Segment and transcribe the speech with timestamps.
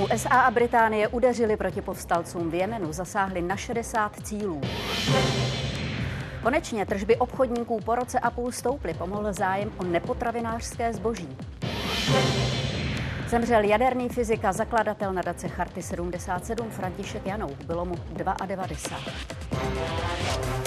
[0.00, 4.60] USA a Británie udeřili proti povstalcům v Jemenu, zasáhli na 60 cílů.
[6.42, 11.36] Konečně tržby obchodníků po roce a půl stouply, pomohl zájem o nepotravinářské zboží.
[13.28, 17.56] Zemřel jaderný fyzika, zakladatel nadace Charty 77 František Janou.
[17.66, 20.59] Bylo mu 92.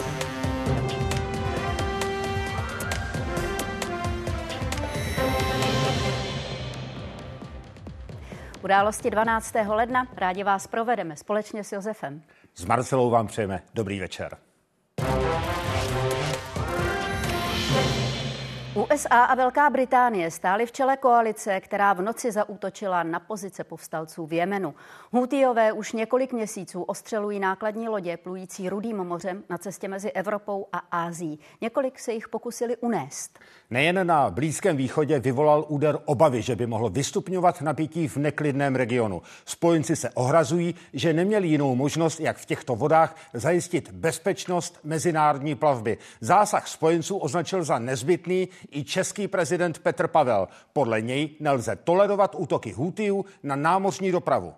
[8.64, 9.54] Události 12.
[9.68, 12.22] ledna rádi vás provedeme společně s Josefem.
[12.56, 14.38] S Marcelou vám přejeme dobrý večer.
[18.94, 24.26] USA a Velká Británie stály v čele koalice, která v noci zaútočila na pozice povstalců
[24.26, 24.76] v Jemenu.
[25.12, 30.78] Hutijové už několik měsíců ostřelují nákladní lodě plující Rudým mořem na cestě mezi Evropou a
[30.78, 31.40] Ázií.
[31.62, 33.40] Několik se jich pokusili unést.
[33.70, 39.22] Nejen na Blízkém východě vyvolal úder obavy, že by mohlo vystupňovat napětí v neklidném regionu.
[39.46, 45.98] Spojenci se ohrazují, že neměli jinou možnost, jak v těchto vodách zajistit bezpečnost mezinárodní plavby.
[46.22, 50.48] Zásah spojenců označil za nezbytný i český prezident Petr Pavel.
[50.74, 54.54] Podle něj nelze tolerovat útoky Hutiů na námořní dopravu.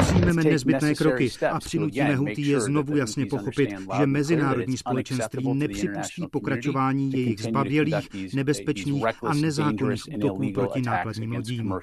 [0.00, 7.40] Přijmeme nezbytné kroky a přinutíme je znovu jasně pochopit, že mezinárodní společenství nepřipustí pokračování jejich
[7.40, 11.74] zbavělých, nebezpečných a nezákonných útoků proti nákladním lodím.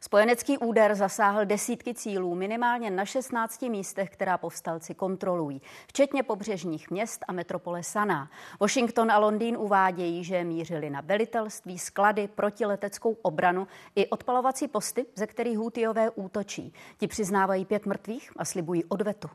[0.00, 7.24] Spojenecký úder zasáhl desítky cílů minimálně na 16 místech, která povstalci kontrolují, včetně pobřežních měst
[7.28, 8.30] a metropole Saná.
[8.60, 15.26] Washington a Londýn uvádějí, že mířili na velitelství, sklady, protileteckou obranu i odpalovací posty, ze
[15.26, 16.72] kterých Houthijové útočí.
[16.98, 19.28] Ti přiznávají pět mrtvých a slibují odvetu.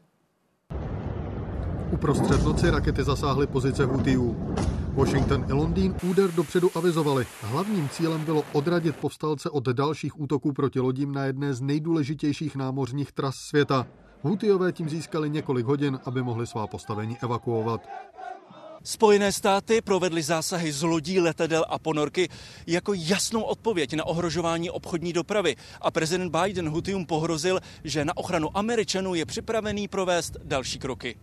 [1.91, 4.55] Uprostřed noci rakety zasáhly pozice Houthijů.
[4.95, 7.25] Washington i Londýn úder dopředu avizovali.
[7.41, 13.11] Hlavním cílem bylo odradit povstalce od dalších útoků proti lodím na jedné z nejdůležitějších námořních
[13.11, 13.87] tras světa.
[14.21, 17.81] Hutijové tím získali několik hodin, aby mohli svá postavení evakuovat.
[18.83, 22.29] Spojené státy provedly zásahy z lodí, letadel a ponorky
[22.67, 28.57] jako jasnou odpověď na ohrožování obchodní dopravy a prezident Biden Hutium pohrozil, že na ochranu
[28.57, 31.15] Američanů je připravený provést další kroky.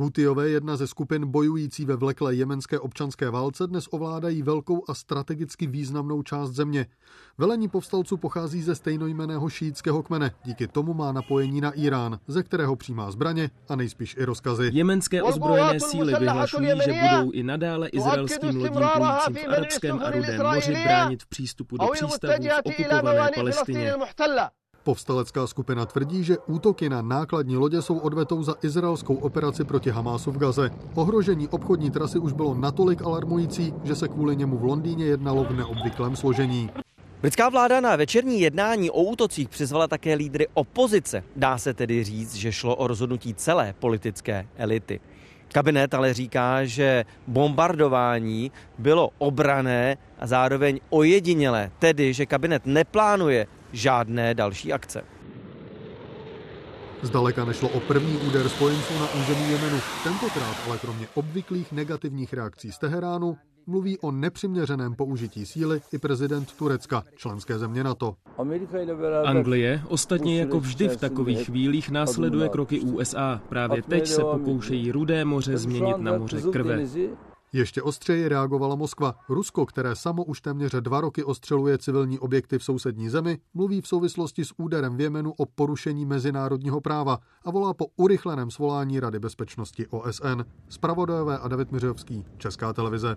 [0.00, 5.66] Hutiové, jedna ze skupin bojující ve vleklé jemenské občanské válce, dnes ovládají velkou a strategicky
[5.66, 6.86] významnou část země.
[7.38, 10.30] Velení povstalců pochází ze stejnojmeného šítského kmene.
[10.44, 14.70] Díky tomu má napojení na Irán, ze kterého přijímá zbraně a nejspíš i rozkazy.
[14.72, 20.42] Jemenské ozbrojené síly vyhlašují, že budou i nadále izraelským lodím plujícím v Arabském a Rudém
[20.54, 23.94] moři bránit v přístupu do přístavů v okupované Palestině.
[24.84, 30.32] Povstalecká skupina tvrdí, že útoky na nákladní lodě jsou odvetou za izraelskou operaci proti Hamásu
[30.32, 30.70] v Gaze.
[30.94, 35.52] Ohrožení obchodní trasy už bylo natolik alarmující, že se kvůli němu v Londýně jednalo v
[35.52, 36.70] neobvyklém složení.
[37.20, 41.24] Britská vláda na večerní jednání o útocích přizvala také lídry opozice.
[41.36, 45.00] Dá se tedy říct, že šlo o rozhodnutí celé politické elity.
[45.52, 54.34] Kabinet ale říká, že bombardování bylo obrané a zároveň ojedinělé, tedy že kabinet neplánuje žádné
[54.34, 55.02] další akce.
[57.02, 59.78] Zdaleka nešlo o první úder spojenců na území Jemenu.
[60.04, 63.36] Tentokrát ale kromě obvyklých negativních reakcí z Teheránu
[63.66, 68.14] mluví o nepřiměřeném použití síly i prezident Turecka, členské země NATO.
[69.24, 73.40] Anglie ostatně jako vždy v takových chvílích následuje kroky USA.
[73.48, 76.86] Právě teď se pokoušejí Rudé moře změnit na moře krve.
[77.52, 79.14] Ještě ostřeji reagovala Moskva.
[79.28, 83.88] Rusko, které samo už téměř dva roky ostřeluje civilní objekty v sousední zemi, mluví v
[83.88, 89.18] souvislosti s úderem v Jemenu o porušení mezinárodního práva a volá po urychleném svolání Rady
[89.18, 90.40] bezpečnosti OSN.
[90.68, 93.16] Spravodajové a David Miřovský, Česká televize.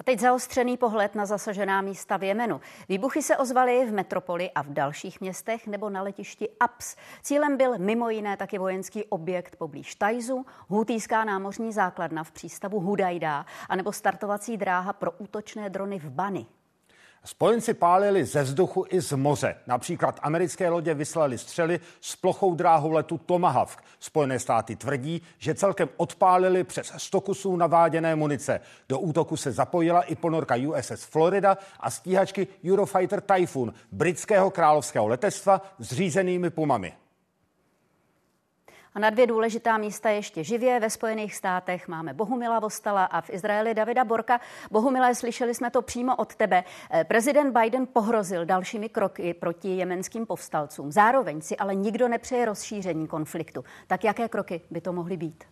[0.00, 2.60] A teď zaostřený pohled na zasažená místa v Jemenu.
[2.88, 6.96] Výbuchy se ozvaly v metropoli a v dalších městech nebo na letišti Aps.
[7.22, 13.46] Cílem byl mimo jiné taky vojenský objekt poblíž Tajzu, hutýská námořní základna v přístavu Hudajda
[13.68, 16.46] anebo startovací dráha pro útočné drony v Bani.
[17.26, 19.56] Spojenci pálili ze vzduchu i z moře.
[19.66, 23.84] Například americké lodě vyslali střely s plochou dráhou letu Tomahawk.
[24.00, 28.60] Spojené státy tvrdí, že celkem odpálili přes 100 kusů naváděné munice.
[28.88, 35.62] Do útoku se zapojila i ponorka USS Florida a stíhačky Eurofighter Typhoon britského královského letectva
[35.78, 36.92] s řízenými pumami.
[38.94, 40.80] A na dvě důležitá místa ještě živě.
[40.80, 44.40] Ve Spojených státech máme Bohumila Vostala a v Izraeli Davida Borka.
[44.70, 46.64] Bohumilé, slyšeli jsme to přímo od tebe.
[46.90, 50.92] Eh, prezident Biden pohrozil dalšími kroky proti jemenským povstalcům.
[50.92, 53.64] Zároveň si ale nikdo nepřeje rozšíření konfliktu.
[53.86, 55.44] Tak jaké kroky by to mohly být?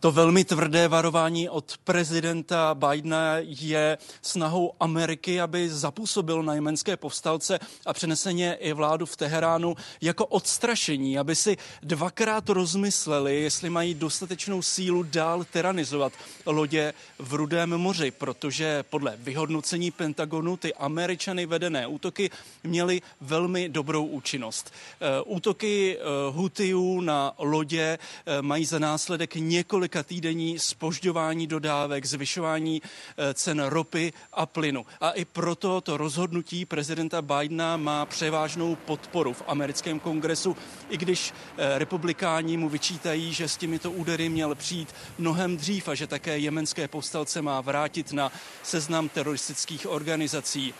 [0.00, 7.58] To velmi tvrdé varování od prezidenta Bidena je snahou Ameriky, aby zapůsobil na jemenské povstalce
[7.86, 14.62] a přeneseně i vládu v Teheránu jako odstrašení, aby si dvakrát rozmysleli, jestli mají dostatečnou
[14.62, 16.12] sílu dál tyranizovat
[16.46, 22.30] lodě v Rudém moři, protože podle vyhodnocení Pentagonu ty američany vedené útoky
[22.64, 24.72] měly velmi dobrou účinnost.
[25.00, 32.82] Eh, útoky eh, Hutijů na lodě eh, mají za následek několika týdenní spožďování dodávek, zvyšování
[32.82, 34.86] eh, cen ropy a plynu.
[35.00, 40.56] A i proto to rozhodnutí prezidenta Bidena má převážnou podporu v americkém kongresu,
[40.88, 45.94] i když eh, republikáni mu vyčítají, že s těmito údery měl přijít mnohem dřív a
[45.94, 48.32] že také jemenské povstalce má vrátit na
[48.62, 50.74] seznam teroristických organizací.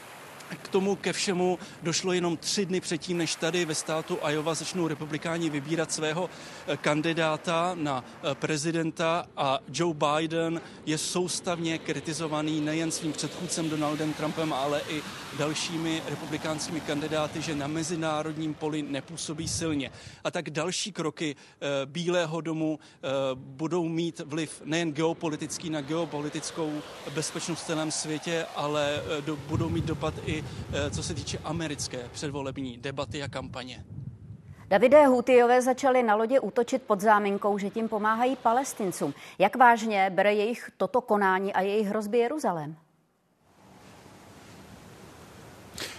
[0.62, 4.89] K tomu ke všemu došlo jenom tři dny předtím, než tady ve státu Iowa začnou
[4.89, 6.31] republikáni vybírat svého
[6.67, 14.12] eh, kandidáta na eh, prezidenta a Joe Biden je soustavně kritizovaný nejen svým předchůdcem Donaldem
[14.12, 15.03] Trumpem, ale i
[15.39, 19.91] dalšími republikánskými kandidáty, že na mezinárodním poli nepůsobí silně.
[20.25, 22.79] A tak další kroky eh, Bílého domu
[23.35, 26.73] budou mít vliv nejen geopolitický na geopolitickou
[27.15, 29.03] bezpečnost v celém světě, ale
[29.49, 30.44] budou mít dopad i
[30.91, 33.85] co se týče americké předvolební debaty a kampaně.
[34.69, 39.14] Davidé Hutijové začali na lodě útočit pod záminkou, že tím pomáhají palestincům.
[39.38, 42.76] Jak vážně bere jejich toto konání a jejich hrozby Jeruzalém?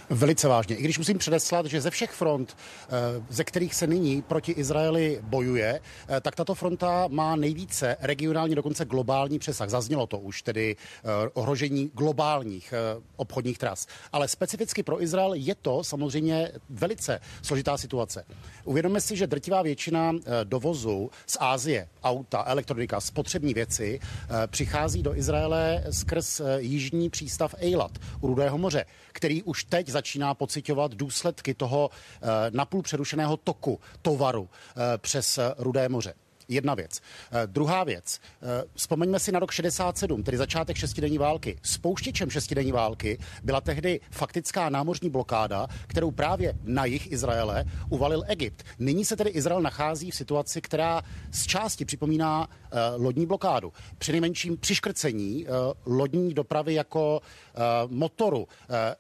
[0.10, 0.76] Velice vážně.
[0.76, 2.92] I když musím předeslat, že ze všech front, eh,
[3.30, 8.86] ze kterých se nyní proti Izraeli bojuje, eh, tak tato fronta má nejvíce regionální, dokonce
[8.86, 9.70] globální přesah.
[9.70, 12.74] Zaznělo to už, tedy eh, ohrožení globálních
[13.16, 13.88] obchodních tras.
[14.12, 18.26] Ale specificky pro Izrael je to samozřejmě velice složitá situace.
[18.64, 20.14] Uvědomme si, že drtivá většina
[20.44, 24.00] dovozu z Ázie, auta, elektronika, spotřební věci,
[24.48, 27.92] přichází do Izraele skrz jižní přístav Eilat
[28.22, 34.50] u Rudého moře, který už teď začíná pocitovat důsledky toho eh, napůl přerušeného toku tovaru
[34.50, 36.14] eh, přes Rudé moře.
[36.48, 37.00] Jedna věc.
[37.00, 38.20] Uh, druhá věc.
[38.42, 41.58] Uh, vzpomeňme si na rok 67, tedy začátek šestidenní války.
[41.62, 48.64] Spouštěčem šestidenní války byla tehdy faktická námořní blokáda, kterou právě na jih Izraele uvalil Egypt.
[48.80, 51.02] Nyní se tedy Izrael nachází v situaci, která
[51.32, 53.74] z části připomíná uh, lodní blokádu.
[53.98, 55.52] Při nejmenším přiškrcení uh,
[55.86, 58.46] lodní dopravy jako uh, motoru uh,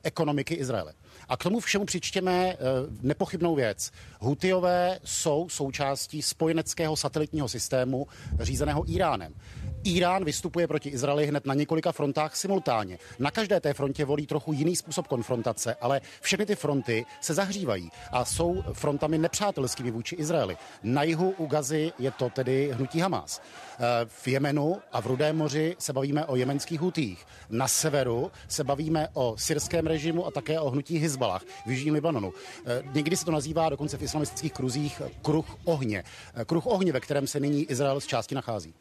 [0.04, 0.94] ekonomiky Izraele.
[1.30, 2.58] A k tomu všemu přičtěme eh,
[3.02, 3.92] nepochybnou věc.
[4.20, 8.08] Hutiové jsou součástí spojeneckého satelitního systému
[8.40, 9.34] řízeného Iránem.
[9.86, 12.98] Irán vystupuje proti Izraeli hned na několika frontách simultánně.
[13.20, 17.92] Na každé té frontě volí trochu jiný způsob konfrontace, ale všechny ty fronty se zahřívají
[18.12, 20.58] a jsou frontami nepřátelskými vůči Izraeli.
[20.84, 23.42] Na jihu u Gazy je to tedy hnutí Hamas.
[23.42, 27.26] Eh, v Jemenu a v Rudém moři se bavíme o jemenských hutích.
[27.50, 32.34] Na severu se bavíme o syrském režimu a také o hnutí Hizbalah v Jižním Libanonu.
[32.66, 36.04] Eh, někdy se to nazývá dokonce v islamistických kruzích kruh ohně.
[36.36, 38.74] Eh, kruh ohně, ve kterém se nyní Izrael z části nachází.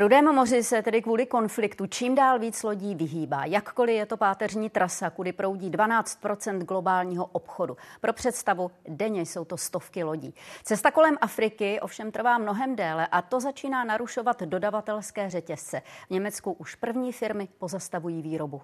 [0.00, 3.44] Rudém moři se tedy kvůli konfliktu čím dál víc lodí vyhýbá.
[3.44, 7.76] Jakkoliv je to páteřní trasa, kudy proudí 12% globálního obchodu.
[8.00, 10.34] Pro představu, denně jsou to stovky lodí.
[10.64, 15.82] Cesta kolem Afriky ovšem trvá mnohem déle a to začíná narušovat dodavatelské řetězce.
[16.06, 18.62] V Německu už první firmy pozastavují výrobu.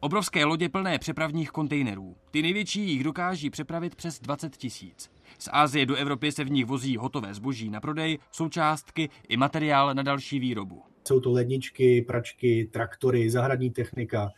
[0.00, 2.16] Obrovské lodě plné přepravních kontejnerů.
[2.30, 5.10] Ty největší jich dokáží přepravit přes 20 tisíc.
[5.38, 9.94] Z Ázie do Evropy se v nich vozí hotové zboží na prodej, součástky i materiál
[9.94, 10.82] na další výrobu.
[11.08, 14.28] Jsou to ledničky, pračky, traktory, zahradní technika,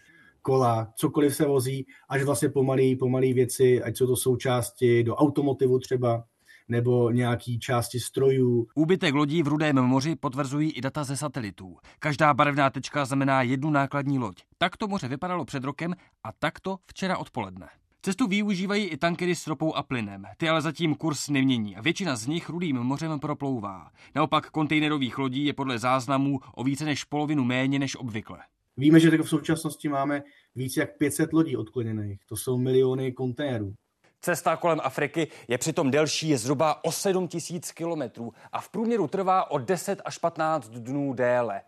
[0.43, 5.79] kola, cokoliv se vozí, až vlastně pomalý, pomalý věci, ať jsou to součásti do automotivu
[5.79, 6.25] třeba,
[6.69, 8.67] nebo nějaký části strojů.
[8.75, 11.77] Úbytek lodí v Rudém moři potvrzují i data ze satelitů.
[11.99, 14.43] Každá barevná tečka znamená jednu nákladní loď.
[14.59, 15.95] Tak to moře vypadalo před rokem
[16.25, 17.69] a takto včera odpoledne.
[18.03, 20.25] Cestu využívají i tankery s ropou a plynem.
[20.37, 23.91] Ty ale zatím kurz nemění a většina z nich rudým mořem proplouvá.
[24.15, 28.39] Naopak kontejnerových lodí je podle záznamů o více než polovinu méně než obvykle.
[28.77, 30.23] Víme, že v současnosti máme
[30.55, 32.21] více jak 500 lodí odkloněných.
[32.27, 33.75] To jsou miliony kontejnerů.
[34.23, 39.09] Cesta kolem Afriky je přitom delší, je zhruba o 7 tisíc kilometrů a v průměru
[39.09, 41.61] trvá o 10 až 15 dnů déle.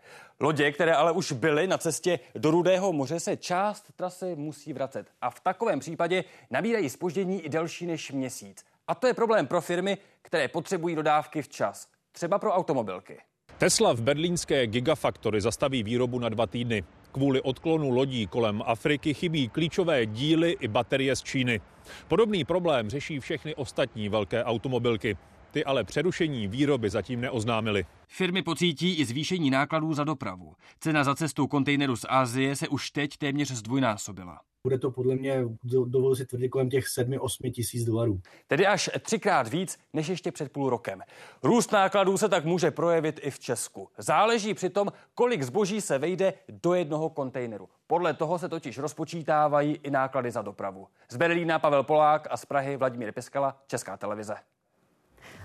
[0.43, 5.07] Lodě, které ale už byly na cestě do Rudého moře, se část trasy musí vracet.
[5.21, 8.65] A v takovém případě nabírají spoždění i delší než měsíc.
[8.87, 11.87] A to je problém pro firmy, které potřebují dodávky včas.
[12.11, 13.17] Třeba pro automobilky.
[13.57, 16.83] Tesla v berlínské Gigafactory zastaví výrobu na dva týdny.
[17.11, 21.61] Kvůli odklonu lodí kolem Afriky chybí klíčové díly i baterie z Číny.
[22.07, 25.17] Podobný problém řeší všechny ostatní velké automobilky.
[25.53, 27.85] Ty ale přerušení výroby zatím neoznámili.
[28.07, 30.53] Firmy pocítí i zvýšení nákladů za dopravu.
[30.79, 34.39] Cena za cestu kontejneru z Asie se už teď téměř zdvojnásobila.
[34.63, 38.21] Bude to podle mě, dovolil si tvrdit, kolem těch 7-8 tisíc dolarů.
[38.47, 41.01] Tedy až třikrát víc než ještě před půl rokem.
[41.43, 43.89] Růst nákladů se tak může projevit i v Česku.
[43.97, 47.69] Záleží přitom, kolik zboží se vejde do jednoho kontejneru.
[47.87, 50.87] Podle toho se totiž rozpočítávají i náklady za dopravu.
[51.09, 54.35] Z Berlína Pavel Polák a z Prahy Vladimír Piskala, Česká televize.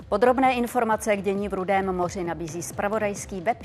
[0.08, 3.58] Podrobné informace k dění v Rudém moři nabízí spravodajský web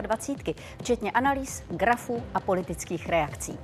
[0.00, 3.58] 24, včetně analýz, grafů a politických reakcí.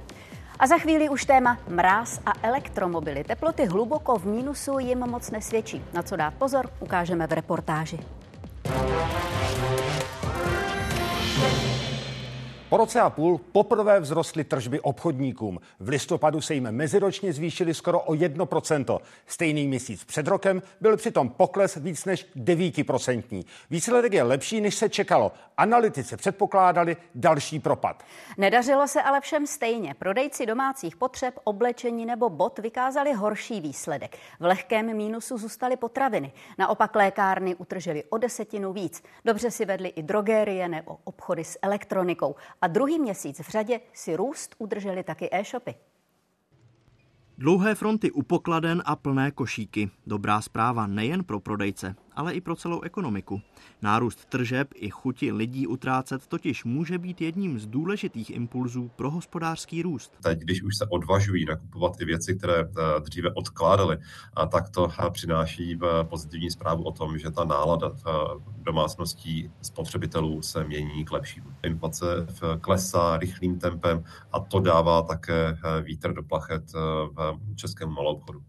[0.58, 3.24] A za chvíli už téma mráz a elektromobily.
[3.24, 5.84] Teploty hluboko v mínusu jim moc nesvědčí.
[5.92, 7.98] Na co dát pozor, ukážeme v reportáži.
[12.68, 15.60] Po roce a půl poprvé vzrostly tržby obchodníkům.
[15.80, 18.98] V listopadu se jim meziročně zvýšily skoro o 1%.
[19.26, 23.44] Stejný měsíc před rokem byl přitom pokles víc než 9%.
[23.70, 25.32] Výsledek je lepší, než se čekalo.
[25.56, 28.02] Analytici předpokládali další propad.
[28.38, 29.94] Nedařilo se ale všem stejně.
[29.94, 34.16] Prodejci domácích potřeb, oblečení nebo bot vykázali horší výsledek.
[34.40, 36.32] V lehkém mínusu zůstaly potraviny.
[36.58, 39.02] Naopak lékárny utržely o desetinu víc.
[39.24, 44.16] Dobře si vedly i drogérie nebo obchody s elektronikou a druhý měsíc v řadě si
[44.16, 45.74] růst udrželi taky e-shopy.
[47.38, 49.90] Dlouhé fronty u pokladen a plné košíky.
[50.06, 53.40] Dobrá zpráva nejen pro prodejce, ale i pro celou ekonomiku.
[53.82, 59.82] Nárůst tržeb i chuti lidí utrácet totiž může být jedním z důležitých impulzů pro hospodářský
[59.82, 60.12] růst.
[60.22, 63.98] Teď, když už se odvažují nakupovat i věci, které eh, dříve odkládali,
[64.48, 67.92] tak to eh, přináší eh, pozitivní zprávu o tom, že ta nálada
[68.62, 71.46] domácností spotřebitelů se mění k lepšímu.
[71.62, 72.26] Inflace
[72.60, 76.72] klesá rychlým tempem a to dává také vítr do plachet
[77.12, 78.42] v českém malou obchodu.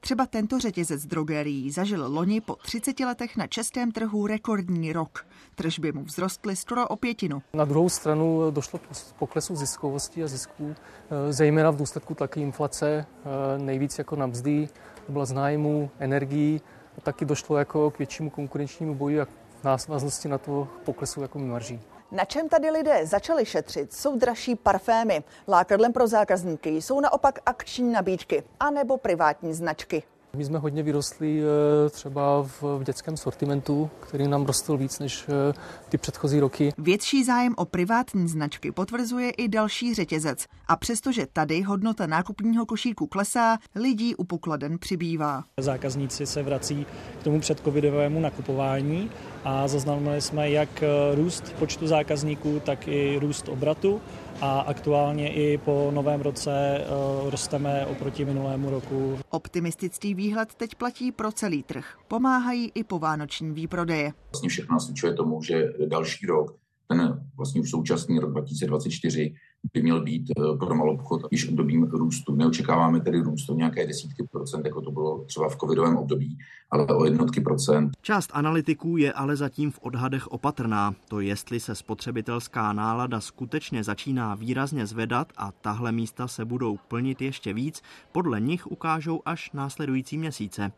[0.00, 5.26] Třeba tento řetězec drogerií zažil loni po 30 letech na českém trhu rekordní rok.
[5.54, 7.42] Tržby mu vzrostly skoro o pětinu.
[7.52, 8.82] Na druhou stranu došlo k
[9.18, 14.68] poklesu ziskovosti a zisků, eh, zejména v důsledku taky inflace, eh, nejvíc jako na mzdy,
[15.08, 16.60] oblast nájmu, energií.
[16.98, 19.24] A taky došlo jako k většímu konkurenčnímu boji a
[19.60, 21.80] v návaznosti na to poklesu jako marží.
[22.10, 25.24] Na čem tady lidé začali šetřit, jsou dražší parfémy.
[25.48, 30.02] Lákadlem pro zákazníky jsou naopak akční nabídky anebo privátní značky.
[30.36, 35.54] My jsme hodně vyrostli eh, třeba v dětském sortimentu, který nám rostl víc než eh,
[35.88, 36.72] ty předchozí roky.
[36.78, 40.44] Větší zájem o privátní značky potvrzuje i další řetězec.
[40.68, 45.44] A přestože tady hodnota nákupního košíku klesá, lidí u pokladen přibývá.
[45.60, 46.86] Zákazníci se vrací
[47.20, 49.10] k tomu předcovidovému nakupování
[49.44, 54.00] a zaznamenali jsme jak eh, růst počtu zákazníků, tak i růst obratu
[54.40, 56.84] a aktuálně i po novém roce
[57.22, 59.18] uh, rosteme oproti minulému roku.
[59.30, 61.98] Optimistický výhled teď platí pro celý trh.
[62.08, 64.12] Pomáhají i po vánoční výprodeje.
[64.32, 66.56] Vlastně všechno nasvědčuje tomu, že další rok,
[66.88, 69.34] ten vlastně už současný rok 2024,
[69.72, 72.34] by měl být eh, pro malou obchod již obdobím růstu.
[72.34, 76.38] Neočekáváme tedy růst o nějaké desítky procent, jako to bylo třeba v covidovém období,
[76.70, 77.90] ale o jednotky procent.
[78.02, 80.94] Část analytiků je ale zatím v odhadech opatrná.
[81.08, 87.22] To jestli se spotřebitelská nálada skutečně začíná výrazně zvedat a tahle místa se budou plnit
[87.22, 90.72] ještě víc, podle nich ukážou až následující měsíce.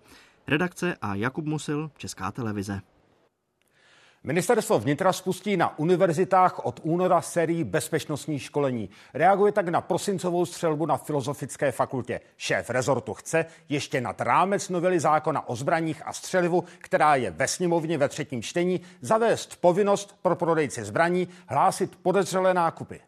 [0.47, 2.81] Redakce a Jakub Musil, Česká televize.
[4.25, 8.91] Ministerstvo vnitra spustí na univerzitách od února sérii bezpečnostních školení.
[9.15, 12.21] Reaguje tak na prosincovou střelbu na Filozofické fakultě.
[12.37, 17.49] Šéf rezortu chce ještě nad rámec novely zákona o zbraních a střelivu, která je ve
[17.49, 23.01] sněmovně ve třetím čtení, zavést povinnost pro prodejce zbraní hlásit podezřelé nákupy.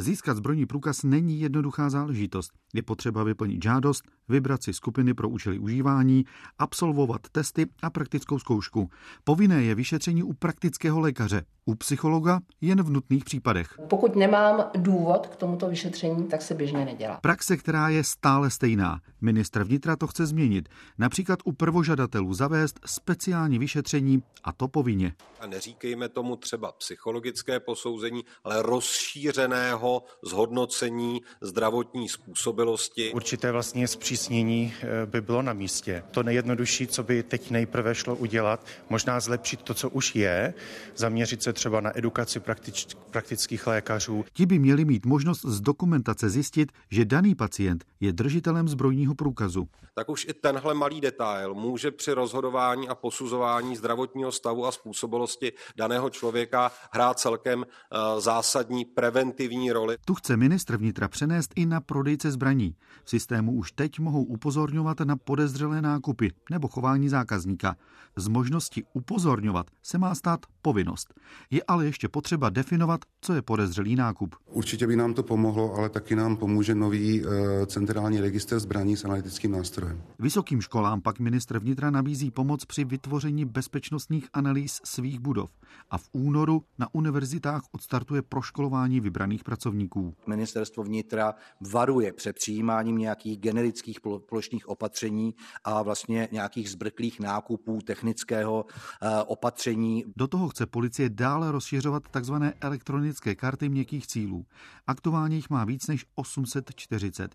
[0.00, 2.52] Získat zbrojní průkaz není jednoduchá záležitost.
[2.74, 6.24] Je potřeba vyplnit žádost, vybrat si skupiny pro účely užívání,
[6.58, 8.90] absolvovat testy a praktickou zkoušku.
[9.24, 13.78] Povinné je vyšetření u praktického lékaře, u psychologa jen v nutných případech.
[13.88, 17.18] Pokud nemám důvod k tomuto vyšetření, tak se běžně nedělá.
[17.22, 19.00] Praxe, která je stále stejná.
[19.20, 20.68] Ministr vnitra to chce změnit.
[20.98, 25.12] Například u prvožadatelů zavést speciální vyšetření a to povinně.
[25.40, 33.12] A neříkejme tomu třeba psychologické posouzení, ale rozšířeného zhodnocení zdravotní způsobilosti.
[33.12, 36.02] Určité vlastně zpřísnění eh, by bylo na místě.
[36.10, 40.54] To nejjednodušší, co by teď nejprve šlo udělat, možná zlepšit to, co už je,
[40.96, 44.24] zaměřit se peníze třeba na edukaci praktič, praktických lékařů.
[44.32, 49.68] Ti by měli mít možnost z dokumentace zjistit, že daný pacient je držitelem zbrojního průkazu.
[49.94, 55.52] Tak už i tenhle malý detail může při rozhodování a posuzování zdravotního stavu a způsobilosti
[55.76, 59.96] daného člověka hrát celkem uh, zásadní preventivní roli.
[60.04, 62.76] Tu chce ministr vnitra přenést i na prodejce zbraní.
[63.04, 67.76] V systému už teď mohou upozorňovat na podezřelé nákupy nebo chování zákazníka.
[68.16, 71.14] Z možnosti upozorňovat se má stát povinnost.
[71.50, 74.34] Je ale ještě potřeba definovat, co je podezřelý nákup.
[74.46, 79.04] Určitě by nám to pomohlo, ale taky nám pomůže nový e, centrální registr zbraní s
[79.04, 80.02] analytickým nástrojem.
[80.18, 85.50] Vysokým školám pak ministr vnitra nabízí pomoc při vytvoření bezpečnostních analýz svých budov
[85.90, 90.14] a v únoru na univerzitách odstartuje proškolování vybraných pracovníků.
[90.26, 91.34] Ministerstvo vnitra
[91.72, 98.64] varuje před přijímáním nějakých generických plošných opatření a vlastně nějakých zbrklých nákupů technického
[99.02, 100.04] e, opatření.
[100.16, 102.34] Do toho chce policie dále rozšiřovat tzv.
[102.60, 104.46] elektronické karty měkkých cílů.
[104.86, 107.34] Aktuálně jich má víc než 840.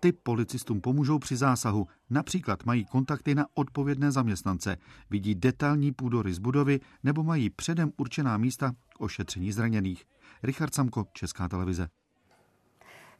[0.00, 1.86] Ty policistům pomůžou při zásahu.
[2.10, 4.76] Například mají kontakty na odpovědné zaměstnance,
[5.10, 10.04] vidí detailní půdory z budovy nebo mají předem určená místa k ošetření zraněných.
[10.42, 11.88] Richard Samko, Česká televize.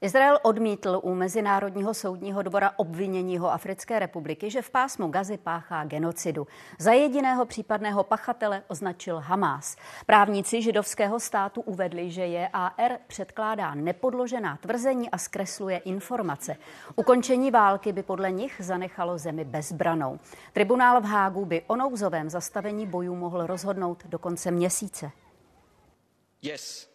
[0.03, 6.47] Izrael odmítl u Mezinárodního soudního dvora obvinění Africké republiky, že v pásmu Gazy páchá genocidu.
[6.79, 9.77] Za jediného případného pachatele označil Hamás.
[10.07, 16.57] Právníci židovského státu uvedli, že JAR předkládá nepodložená tvrzení a zkresluje informace.
[16.97, 20.19] Ukončení války by podle nich zanechalo zemi bezbranou.
[20.53, 25.11] Tribunál v Hágu by o nouzovém zastavení bojů mohl rozhodnout do konce měsíce.
[26.43, 26.92] Yes.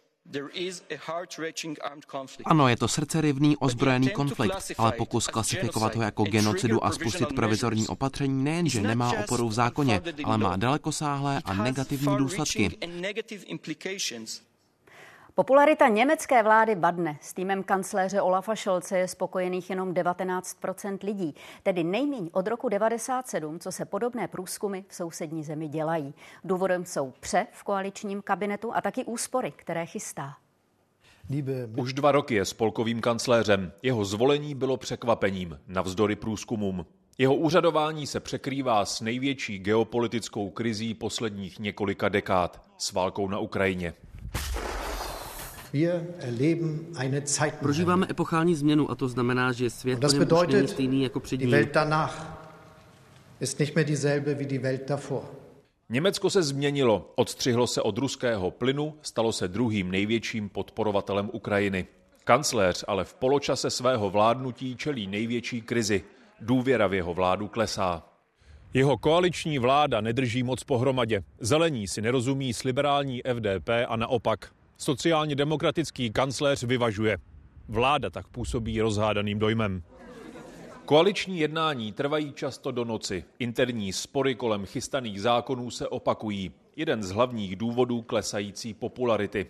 [2.44, 7.88] Ano, je to srdcerivný ozbrojený konflikt, ale pokus klasifikovat ho jako genocidu a spustit provizorní
[7.88, 12.78] opatření nejenže nemá oporu v zákoně, ale má dalekosáhlé a negativní důsledky.
[15.38, 17.18] Popularita německé vlády badne.
[17.20, 23.58] S týmem kancléře Olafa Scholze je spokojených jenom 19% lidí, tedy nejméně od roku 97,
[23.58, 26.14] co se podobné průzkumy v sousední zemi dělají.
[26.44, 30.36] Důvodem jsou pře v koaličním kabinetu a taky úspory, které chystá.
[31.76, 33.72] Už dva roky je spolkovým kancléřem.
[33.82, 36.86] Jeho zvolení bylo překvapením, navzdory průzkumům.
[37.18, 43.94] Jeho úřadování se překrývá s největší geopolitickou krizí posledních několika dekád, s válkou na Ukrajině.
[47.60, 50.12] Prožíváme epochální změnu a to znamená, že svět už
[50.52, 51.54] není stejný jako před ním.
[55.90, 61.86] Německo se změnilo, odstřihlo se od ruského plynu, stalo se druhým největším podporovatelem Ukrajiny.
[62.24, 66.04] Kancléř ale v poločase svého vládnutí čelí největší krizi.
[66.40, 68.02] Důvěra v jeho vládu klesá.
[68.74, 71.22] Jeho koaliční vláda nedrží moc pohromadě.
[71.40, 74.57] Zelení si nerozumí s liberální FDP a naopak.
[74.80, 77.18] Sociálně demokratický kancléř vyvažuje.
[77.68, 79.82] Vláda tak působí rozhádaným dojmem.
[80.84, 83.24] Koaliční jednání trvají často do noci.
[83.38, 86.52] Interní spory kolem chystaných zákonů se opakují.
[86.76, 89.46] Jeden z hlavních důvodů klesající popularity.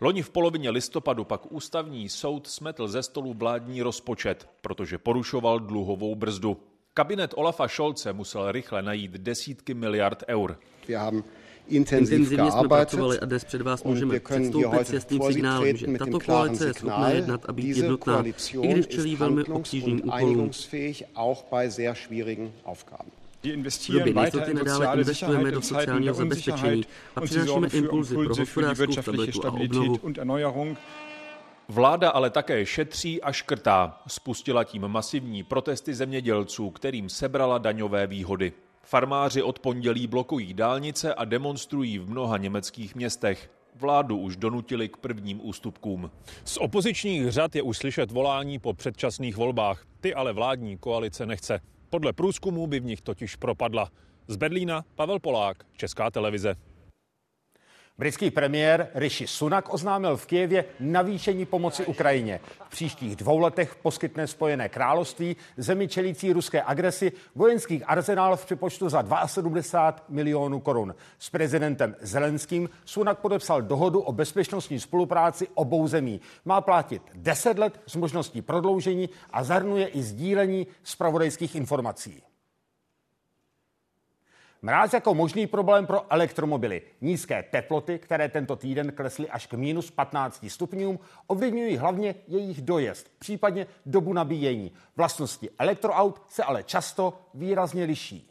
[0.00, 6.14] Loni v polovině listopadu pak ústavní soud smetl ze stolu vládní rozpočet, protože porušoval dluhovou
[6.14, 6.56] brzdu.
[6.94, 10.58] Kabinet Olafa Scholze musel rychle najít desítky miliard eur.
[11.70, 16.66] Intenzivně jsme pracovali a dnes před vás můžeme předstoupit s jasným signálem, že tato koalice
[16.66, 18.24] je schopná jednat a být jednotná,
[18.62, 20.50] i když čelí velmi obtížným úkolům.
[23.42, 26.84] V době nejistoty nadále investujeme do sociálního zabezpečení
[27.16, 30.76] a přinášíme impulzy pro hospodářskou stabilitu a obnovu.
[31.68, 34.02] Vláda ale také šetří a škrtá.
[34.06, 38.52] Spustila tím masivní protesty zemědělců, kterým sebrala daňové výhody.
[38.90, 43.50] Farmáři od pondělí blokují dálnice a demonstrují v mnoha německých městech.
[43.76, 46.10] Vládu už donutili k prvním ústupkům.
[46.44, 49.84] Z opozičních řad je už slyšet volání po předčasných volbách.
[50.00, 51.60] Ty ale vládní koalice nechce.
[51.90, 53.90] Podle průzkumů by v nich totiž propadla.
[54.28, 56.54] Z Berlína Pavel Polák, Česká televize.
[58.00, 62.40] Britský premiér Rishi Sunak oznámil v Kijevě navýšení pomoci Ukrajině.
[62.68, 68.88] V příštích dvou letech poskytne Spojené království zemi čelící ruské agresi vojenských arzenál v přepočtu
[68.88, 70.94] za 72 milionů korun.
[71.18, 76.20] S prezidentem Zelenským Sunak podepsal dohodu o bezpečnostní spolupráci obou zemí.
[76.44, 82.22] Má platit 10 let s možností prodloužení a zahrnuje i sdílení zpravodajských informací.
[84.62, 86.82] Mráz jako možný problém pro elektromobily.
[87.00, 93.10] Nízké teploty, které tento týden klesly až k minus 15 stupňům, ovlivňují hlavně jejich dojezd,
[93.18, 94.72] případně dobu nabíjení.
[94.96, 98.30] Vlastnosti elektroaut se ale často výrazně liší.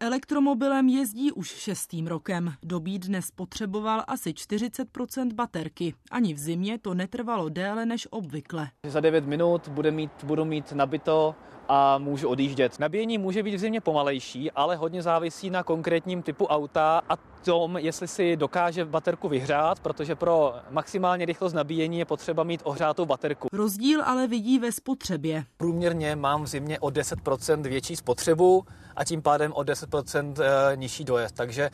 [0.00, 2.52] Elektromobilem jezdí už šestým rokem.
[2.62, 5.94] Dobít dnes potřeboval asi 40% baterky.
[6.10, 8.68] Ani v zimě to netrvalo déle než obvykle.
[8.86, 11.34] Za 9 minut bude mít, budu mít nabito
[11.68, 12.78] a můžu odjíždět.
[12.78, 17.76] Nabíjení může být v zimě pomalejší, ale hodně závisí na konkrétním typu auta a tom,
[17.76, 23.48] jestli si dokáže baterku vyhřát, protože pro maximálně rychlost nabíjení je potřeba mít ohřátou baterku.
[23.52, 25.44] Rozdíl ale vidí ve spotřebě.
[25.56, 28.64] Průměrně mám v zimě o 10% větší spotřebu
[28.96, 31.34] a tím pádem o 10% eh, nižší dojezd.
[31.34, 31.70] Takže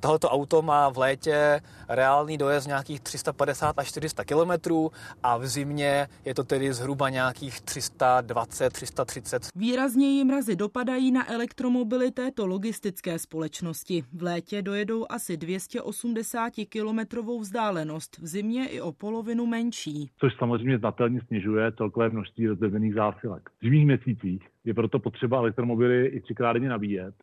[0.00, 4.74] Tohoto auto má v létě reálný dojezd nějakých 350 až 400 km
[5.22, 9.42] a v zimě je to tedy zhruba nějakých 320, 330.
[9.56, 14.04] Výrazněji mrazy dopadají na elektromobily této logistické společnosti.
[14.12, 20.10] V létě dojedou asi 280 kilometrovou vzdálenost, v zimě i o polovinu menší.
[20.18, 23.50] Což samozřejmě znatelně snižuje celkové množství rozvedených zásilek.
[23.60, 27.14] V zimních měsících je proto potřeba elektromobily i třikrát denně nabíjet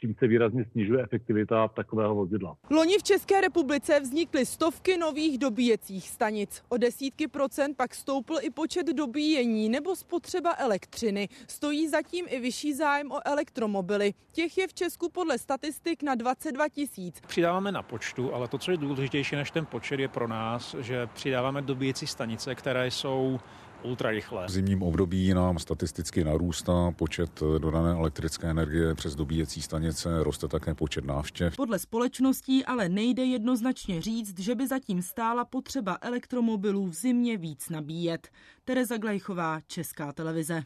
[0.00, 2.56] čím se výrazně snižuje efektivita takového vozidla.
[2.70, 6.62] Loni v České republice vznikly stovky nových dobíjecích stanic.
[6.68, 11.28] O desítky procent pak stoupl i počet dobíjení nebo spotřeba elektřiny.
[11.46, 14.14] Stojí zatím i vyšší zájem o elektromobily.
[14.32, 17.20] Těch je v Česku podle statistik na 22 tisíc.
[17.26, 21.06] Přidáváme na počtu, ale to, co je důležitější než ten počet, je pro nás, že
[21.06, 23.38] přidáváme dobíjecí stanice, které jsou
[23.82, 24.46] ultra rychle.
[24.46, 30.74] V zimním období nám statisticky narůstá počet dodané elektrické energie přes dobíjecí stanice, roste také
[30.74, 31.56] počet návštěv.
[31.56, 37.68] Podle společností ale nejde jednoznačně říct, že by zatím stála potřeba elektromobilů v zimě víc
[37.68, 38.28] nabíjet.
[38.64, 40.62] Tereza Glejchová, Česká televize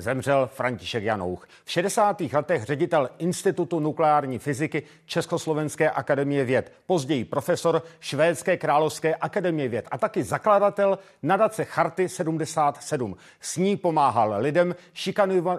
[0.00, 1.46] zemřel František Janouch.
[1.64, 2.20] V 60.
[2.32, 9.98] letech ředitel Institutu nukleární fyziky Československé akademie věd, později profesor Švédské královské akademie věd a
[9.98, 13.16] taky zakladatel nadace Charty 77.
[13.40, 14.74] S ní pomáhal lidem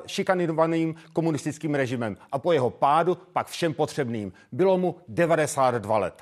[0.06, 4.34] šikanovaným komunistickým režimem a po jeho pádu pak všem potřebným.
[4.51, 6.21] Bylo mu 92 let.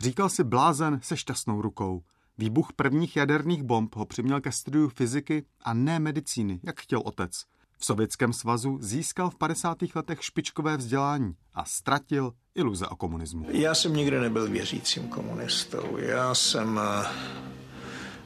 [0.00, 2.02] Říkal si blázen se šťastnou rukou.
[2.38, 7.44] Výbuch prvních jaderných bomb ho přiměl ke studiu fyziky a ne medicíny, jak chtěl otec.
[7.78, 9.78] V Sovětském svazu získal v 50.
[9.94, 13.46] letech špičkové vzdělání a ztratil iluze o komunismu.
[13.50, 15.96] Já jsem nikdy nebyl věřícím komunistou.
[15.96, 17.06] Já jsem eh,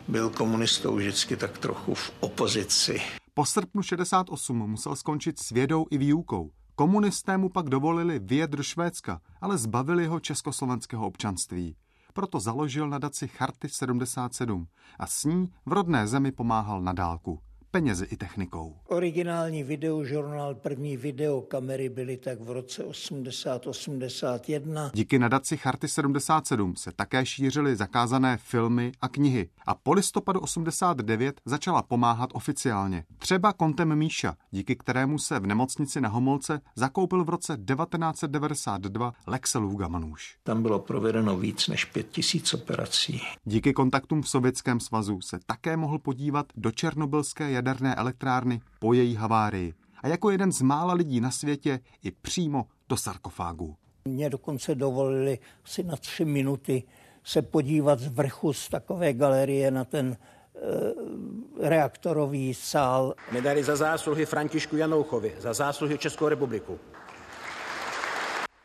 [0.09, 3.01] byl komunistou vždycky tak trochu v opozici.
[3.35, 6.51] Po srpnu 68 musel skončit s vědou i výukou.
[6.75, 11.77] Komunisté mu pak dovolili vyjet do Švédska, ale zbavili ho československého občanství
[12.13, 14.67] proto založil nadaci Charty 77
[14.99, 17.41] a s ní v rodné zemi pomáhal na dálku
[17.71, 18.77] penězi i technikou.
[18.87, 24.91] Originální videožurnál, první videokamery byly tak v roce 80-81.
[24.95, 31.41] Díky nadaci Charty 77 se také šířily zakázané filmy a knihy a po listopadu 89
[31.45, 33.05] začala pomáhat oficiálně.
[33.19, 39.77] Třeba kontem Míša, díky kterému se v nemocnici na Homolce zakoupil v roce 1992 Lexelův
[39.77, 40.37] gamanůž.
[40.43, 43.21] Tam bylo provedeno víc než 5000 operací.
[43.45, 49.15] Díky kontaktům v Sovětském svazu se také mohl podívat do černobylské jaderné elektrárny po její
[49.15, 53.77] havárii a jako jeden z mála lidí na světě i přímo do sarkofágu.
[54.05, 56.83] Mě dokonce dovolili si na tři minuty
[57.25, 63.15] se podívat z vrchu z takové galerie na ten e, reaktorový sál.
[63.33, 66.79] Medali za zásluhy Františku Janouchovi, za zásluhy Českou republiku.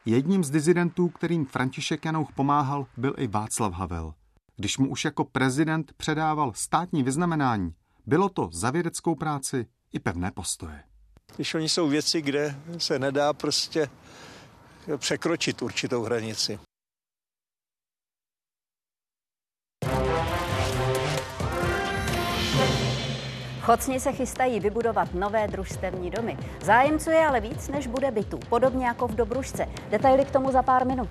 [0.06, 4.14] Jedním z dizidentů, kterým František Janouch pomáhal, byl i Václav Havel.
[4.56, 7.74] Když mu už jako prezident předával státní vyznamenání,
[8.06, 10.84] bylo to za vědeckou práci i pevné postoje.
[11.36, 13.88] Když oni jsou věci, kde se nedá prostě
[14.98, 16.60] překročit určitou hranici.
[23.62, 26.38] Chocni se chystají vybudovat nové družstevní domy.
[26.62, 29.66] Zájemců je ale víc, než bude bytů, podobně jako v Dobrušce.
[29.90, 31.10] Detaily k tomu za pár minut.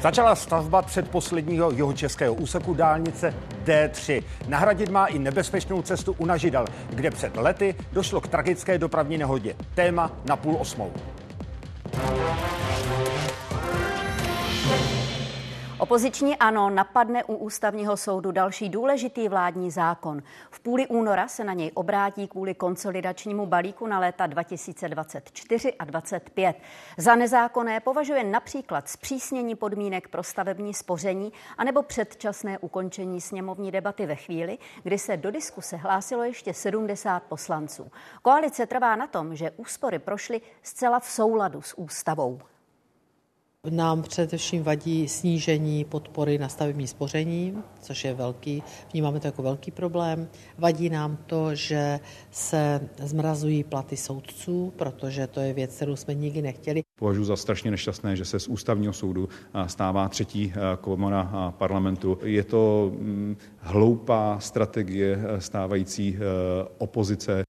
[0.00, 3.34] Začala stavba předposledního jihočeského úseku dálnice
[3.64, 4.22] D3.
[4.48, 9.54] Nahradit má i nebezpečnou cestu u Nažidal, kde před lety došlo k tragické dopravní nehodě.
[9.74, 10.92] Téma na půl osmou.
[15.90, 20.22] Opoziční ANO napadne u ústavního soudu další důležitý vládní zákon.
[20.50, 26.56] V půli února se na něj obrátí kvůli konsolidačnímu balíku na léta 2024 a 2025.
[26.96, 34.16] Za nezákonné považuje například zpřísnění podmínek pro stavební spoření anebo předčasné ukončení sněmovní debaty ve
[34.16, 37.92] chvíli, kdy se do diskuse hlásilo ještě 70 poslanců.
[38.22, 42.40] Koalice trvá na tom, že úspory prošly zcela v souladu s ústavou.
[43.70, 49.70] Nám především vadí snížení podpory na stavební spoření, což je velký, vnímáme to jako velký
[49.70, 50.28] problém.
[50.58, 56.42] Vadí nám to, že se zmrazují platy soudců, protože to je věc, kterou jsme nikdy
[56.42, 56.82] nechtěli.
[56.98, 59.28] Považuji za strašně nešťastné, že se z ústavního soudu
[59.66, 62.18] stává třetí komora parlamentu.
[62.24, 66.18] Je to mm, hloupá strategie stávající
[66.78, 67.44] opozice.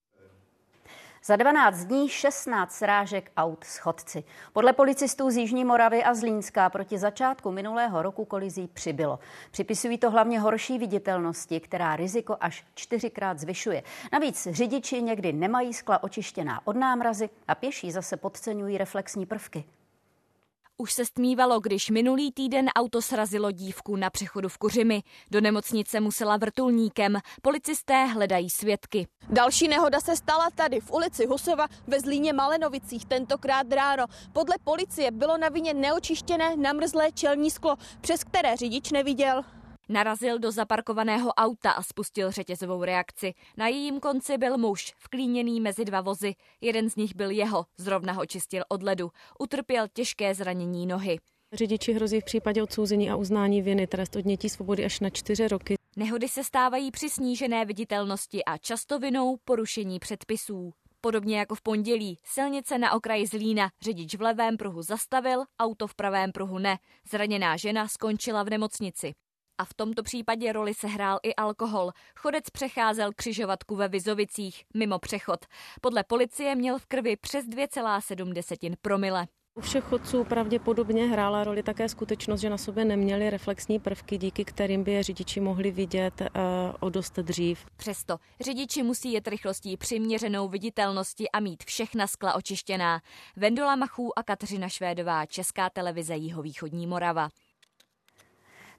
[1.24, 4.24] Za 12 dní 16 srážek aut s chodci.
[4.52, 9.18] Podle policistů z Jižní Moravy a Zlínska proti začátku minulého roku kolizí přibylo.
[9.50, 13.82] Připisují to hlavně horší viditelnosti, která riziko až čtyřikrát zvyšuje.
[14.12, 19.64] Navíc řidiči někdy nemají skla očištěná od námrazy a pěší zase podceňují reflexní prvky.
[20.82, 25.02] Už se stmívalo, když minulý týden auto srazilo dívku na přechodu v Kuřimi.
[25.30, 27.18] Do nemocnice musela vrtulníkem.
[27.42, 29.06] Policisté hledají svědky.
[29.28, 34.06] Další nehoda se stala tady v ulici Husova ve Zlíně Malenovicích tentokrát ráno.
[34.32, 39.42] Podle policie bylo na vině neočištěné namrzlé čelní sklo, přes které řidič neviděl.
[39.92, 43.34] Narazil do zaparkovaného auta a spustil řetězovou reakci.
[43.56, 46.34] Na jejím konci byl muž, vklíněný mezi dva vozy.
[46.60, 49.10] Jeden z nich byl jeho, zrovna ho čistil od ledu.
[49.38, 51.18] Utrpěl těžké zranění nohy.
[51.52, 55.74] Řidiči hrozí v případě odsouzení a uznání viny trest odnětí svobody až na čtyři roky.
[55.96, 60.72] Nehody se stávají při snížené viditelnosti a často vinou porušení předpisů.
[61.00, 65.94] Podobně jako v pondělí, silnice na okraji Zlína, řidič v levém pruhu zastavil, auto v
[65.94, 66.78] pravém pruhu ne.
[67.10, 69.12] Zraněná žena skončila v nemocnici.
[69.58, 71.90] A v tomto případě roli sehrál i alkohol.
[72.16, 75.46] Chodec přecházel křižovatku ve Vizovicích mimo přechod.
[75.80, 79.26] Podle policie měl v krvi přes 2,7 promile.
[79.54, 84.44] U všech chodců pravděpodobně hrála roli také skutečnost, že na sobě neměli reflexní prvky, díky
[84.44, 86.26] kterým by je řidiči mohli vidět uh,
[86.80, 87.66] o dost dřív.
[87.76, 93.00] Přesto řidiči musí jet rychlostí přiměřenou viditelnosti a mít všechna skla očištěná.
[93.36, 97.28] Vendola Machů a Kateřina Švédová, Česká televize Jihovýchodní Morava.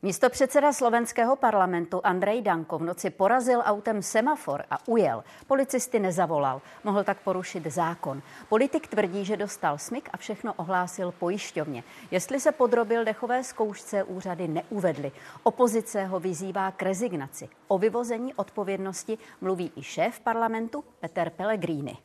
[0.05, 5.23] Místo předseda slovenského parlamentu Andrej Danko v noci porazil autem semafor a ujel.
[5.47, 6.61] Policisty nezavolal.
[6.83, 8.21] Mohl tak porušit zákon.
[8.49, 11.83] Politik tvrdí, že dostal smyk a všechno ohlásil pojišťovně.
[12.11, 15.11] Jestli se podrobil dechové zkoušce, úřady neuvedly.
[15.43, 17.49] Opozice ho vyzývá k rezignaci.
[17.67, 21.97] O vyvození odpovědnosti mluví i šéf parlamentu Peter Pellegrini.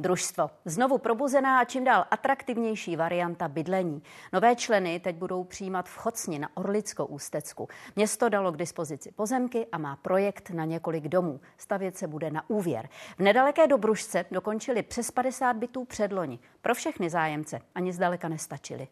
[0.00, 0.50] Družstvo.
[0.64, 4.02] Znovu probuzená a čím dál atraktivnější varianta bydlení.
[4.32, 7.68] Nové členy teď budou přijímat v Chocni na Orlickou ústecku.
[7.96, 11.40] Město dalo k dispozici pozemky a má projekt na několik domů.
[11.58, 12.88] Stavět se bude na úvěr.
[13.18, 16.38] V nedaleké Dobružce dokončili přes 50 bytů předloni.
[16.62, 18.88] Pro všechny zájemce ani zdaleka nestačili.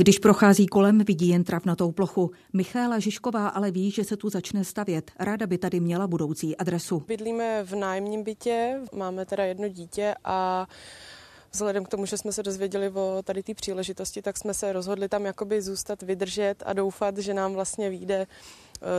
[0.00, 2.30] Když prochází kolem, vidí jen travnatou plochu.
[2.52, 5.10] Michála Žižková ale ví, že se tu začne stavět.
[5.18, 7.02] Ráda by tady měla budoucí adresu.
[7.06, 10.66] Bydlíme v nájemním bytě, máme teda jedno dítě a
[11.52, 15.08] vzhledem k tomu, že jsme se dozvěděli o tady té příležitosti, tak jsme se rozhodli
[15.08, 18.26] tam jakoby zůstat, vydržet a doufat, že nám vlastně vyjde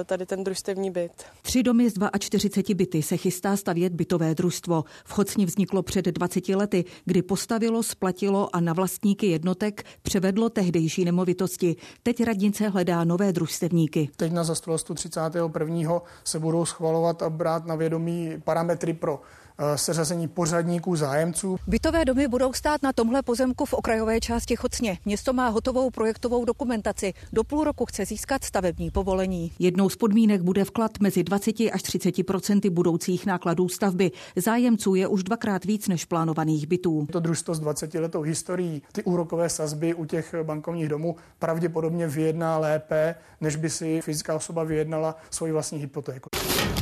[0.06, 1.12] tady ten družstevní byt.
[1.42, 4.84] Tři domy z 42 byty se chystá stavět bytové družstvo.
[5.06, 11.06] V Chocni vzniklo před 20 lety, kdy postavilo, splatilo a na vlastníky jednotek převedlo tehdejší
[11.06, 11.76] nemovitosti.
[12.04, 14.10] Teď radnice hledá nové družstevníky.
[14.16, 16.02] Teď na zastupitelstvu 31.
[16.24, 21.58] se budou schvalovat a brát na vědomí parametry pro Eh, seřazení pořadníků zájemců.
[21.68, 24.98] Bytové domy budou stát na tomhle pozemku v okrajové části Chocně.
[25.06, 27.14] Město má hotovou projektovou dokumentaci.
[27.34, 29.52] Do půl roku chce získat stavební povolení.
[29.60, 34.12] Jednou z podmínek bude vklad mezi 20 až 30 procenty budoucích nákladů stavby.
[34.36, 37.08] Zájemců je už dvakrát víc než plánovaných bytů.
[37.12, 42.58] To družstvo s 20 letou historií, ty úrokové sazby u těch bankovních domů pravděpodobně vyjedná
[42.58, 46.30] lépe, než by si fyzická osoba vyjednala svoji vlastní hypotéku.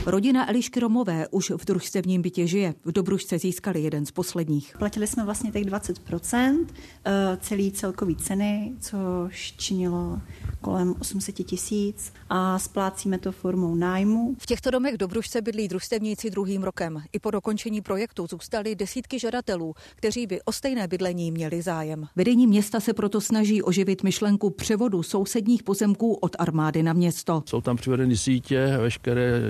[0.08, 2.74] Rodina Elišky Romové už v družstevním bytě žije.
[2.86, 4.76] V Dobružce získali jeden z posledních.
[4.78, 6.66] Platili jsme vlastně těch 20%
[7.06, 10.20] eh, celý celkový ceny, což činilo
[10.62, 14.36] kolem 800 tisíc a splácíme to formou nájmu.
[14.40, 17.04] V těchto domech Dobružce bydlí družstevníci druhým rokem.
[17.14, 22.08] I po dokončení projektu zůstaly desítky žadatelů, kteří by o stejné bydlení měli zájem.
[22.16, 27.44] Vedení města se proto snaží oživit myšlenku převodu sousedních pozemků od armády na město.
[27.46, 29.42] Jsou tam přivedeny sítě, veškeré,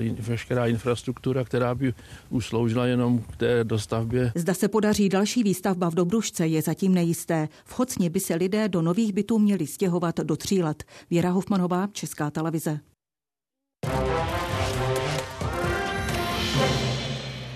[0.48, 1.94] veškerá infrastruktura, která by
[2.30, 4.32] už sloužila jenom k té dostavbě.
[4.34, 7.48] Zda se podaří další výstavba v Dobružce je zatím nejisté.
[7.64, 10.84] V Chocně by se lidé do nových bytů měli stěhovat do tří let.
[11.10, 12.80] Věra Hofmanová, Česká televize.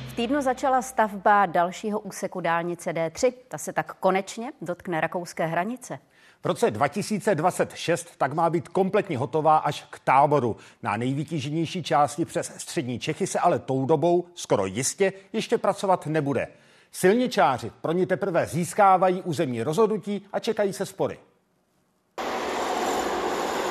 [0.09, 3.33] V týdnu začala stavba dalšího úseku dálnice D3.
[3.49, 5.99] Ta se tak konečně dotkne rakouské hranice.
[6.43, 10.57] V roce 2026 tak má být kompletně hotová až k táboru.
[10.83, 16.49] Na nejvytíženější části přes střední Čechy se ale tou dobou skoro jistě ještě pracovat nebude.
[16.93, 21.19] Silničáři pro ně teprve získávají územní rozhodnutí a čekají se spory.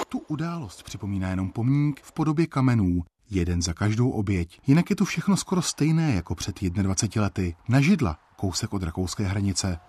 [0.10, 4.60] Tu událost připomíná jenom pomník v podobě kamenů, jeden za každou oběť.
[4.67, 7.55] Jinak je to všechno skoro stejné jako před 21 lety.
[7.69, 9.79] Na židla, kousek od rakouské hranice.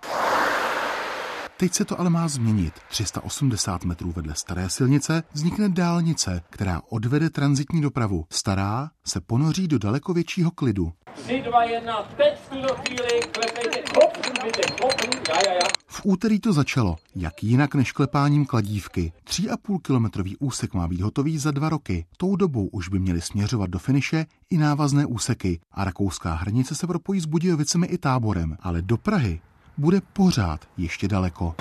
[1.63, 2.73] Teď se to ale má změnit.
[2.89, 8.25] 380 metrů vedle staré silnice vznikne dálnice, která odvede transitní dopravu.
[8.29, 10.93] Stará se ponoří do daleko většího klidu.
[11.15, 14.17] 3, 2, 1, teď v tuto chvíli klepejte, hop,
[14.81, 14.93] hop,
[15.29, 15.67] ja, ja, ja.
[15.87, 19.13] V úterý to začalo, jak jinak než klepáním kladívky.
[19.25, 22.05] 3,5 kilometrový úsek má být hotový za dva roky.
[22.17, 26.87] Tou dobou už by měly směřovat do finiše i návazné úseky a rakouská hranice se
[26.87, 28.57] propojí s Budějovicemi i táborem.
[28.59, 29.41] Ale do Prahy
[29.77, 31.55] bude pořád ještě daleko.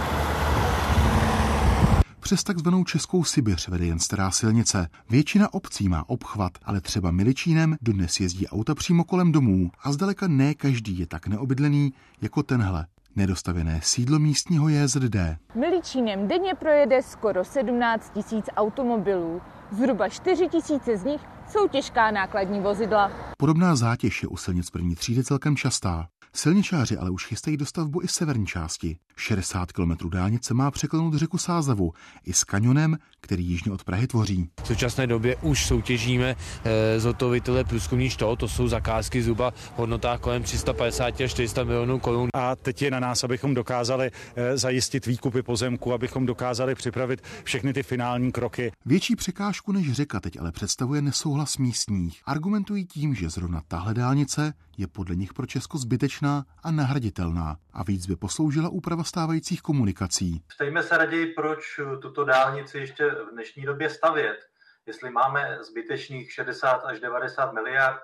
[2.20, 4.88] Přes takzvanou Českou Sibiř vede jen stará silnice.
[5.10, 10.28] Většina obcí má obchvat, ale třeba Miličínem dodnes jezdí auta přímo kolem domů a zdaleka
[10.28, 15.16] ne každý je tak neobydlený jako tenhle nedostavěné sídlo místního JZD.
[15.54, 19.40] Miličínem denně projede skoro 17 tisíc automobilů.
[19.70, 23.10] Zhruba 4 tisíce z nich jsou těžká nákladní vozidla.
[23.38, 26.06] Podobná zátěž je u silnic první třídy celkem častá.
[26.34, 28.96] Silničáři ale už chystají dostavbu i severní části.
[29.16, 31.92] 60 km dálnice má překlenout řeku Sázavu
[32.24, 34.48] i s kanionem, který jižně od Prahy tvoří.
[34.62, 40.20] V současné době už soutěžíme e, zhotovitele průzkumní štol, to jsou zakázky zhruba v hodnotách
[40.20, 42.28] kolem 350 až 400 milionů korun.
[42.34, 47.72] A teď je na nás, abychom dokázali e, zajistit výkupy pozemku, abychom dokázali připravit všechny
[47.72, 48.72] ty finální kroky.
[48.86, 52.22] Větší překážku než řeka teď ale představuje nesouhlas místních.
[52.26, 57.82] Argumentují tím, že zrovna tahle dálnice je podle nich pro Česko zbytečná a nahraditelná a
[57.82, 60.42] víc by posloužila úprava stávajících komunikací.
[60.52, 64.38] Stejme se raději, proč tuto dálnici ještě v dnešní době stavět.
[64.86, 68.00] Jestli máme zbytečných 60 až 90 miliard,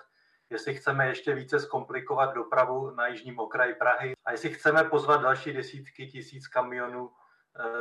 [0.51, 5.53] jestli chceme ještě více zkomplikovat dopravu na jižním okraji Prahy a jestli chceme pozvat další
[5.53, 7.11] desítky tisíc kamionů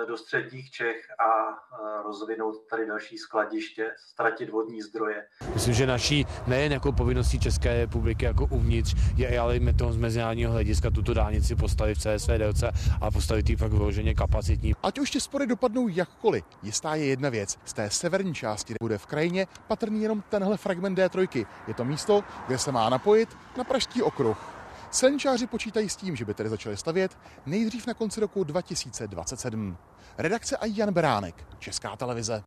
[0.08, 5.24] do středních Čech a eh, rozvinout tady další skladiště, ztratit vodní zdroje.
[5.54, 10.52] Myslím, že naší nejen jako povinností České republiky jako uvnitř je ale i z mezinárodního
[10.52, 14.76] hlediska tuto dálnici postavit v celé své délce a postavit ji fakt vyloženě kapacitní.
[14.84, 17.58] Ať už ty spory dopadnou jakkoliv, jistá je jedna věc.
[17.66, 21.46] Z té severní části bude v krajině patrný jenom tenhle fragment D3.
[21.68, 24.57] Je to místo, kde se má napojit na Pražský okruh.
[24.92, 29.78] Silničáři počítají s tím, že by tedy začali stavět nejdřív na konci roku 2027.
[30.18, 32.44] Redakce a Jan Beránek, Česká televize.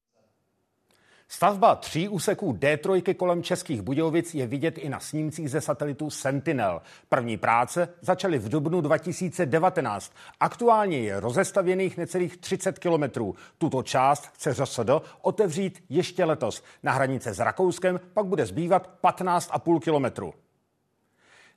[1.28, 6.82] Stavba tří úseků D3 kolem Českých Budějovic je vidět i na snímcích ze satelitu Sentinel.
[7.08, 10.12] První práce začaly v dubnu 2019.
[10.40, 13.34] Aktuálně je rozestavěných necelých 30 kilometrů.
[13.58, 14.90] Tuto část chce ŘSD
[15.22, 16.62] otevřít ještě letos.
[16.82, 20.34] Na hranice s Rakouskem pak bude zbývat 15,5 kilometru.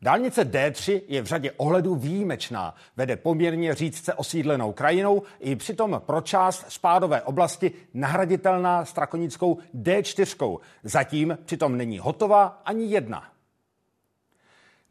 [0.04, 2.76] Dálnice D3 je v řadě ohledů výjimečná.
[2.98, 10.60] Vede poměrně řídce osídlenou krajinou i přitom pro část spádové oblasti nahraditelná strakonickou D4.
[10.84, 13.33] Zatím přitom není hotová ani jedna.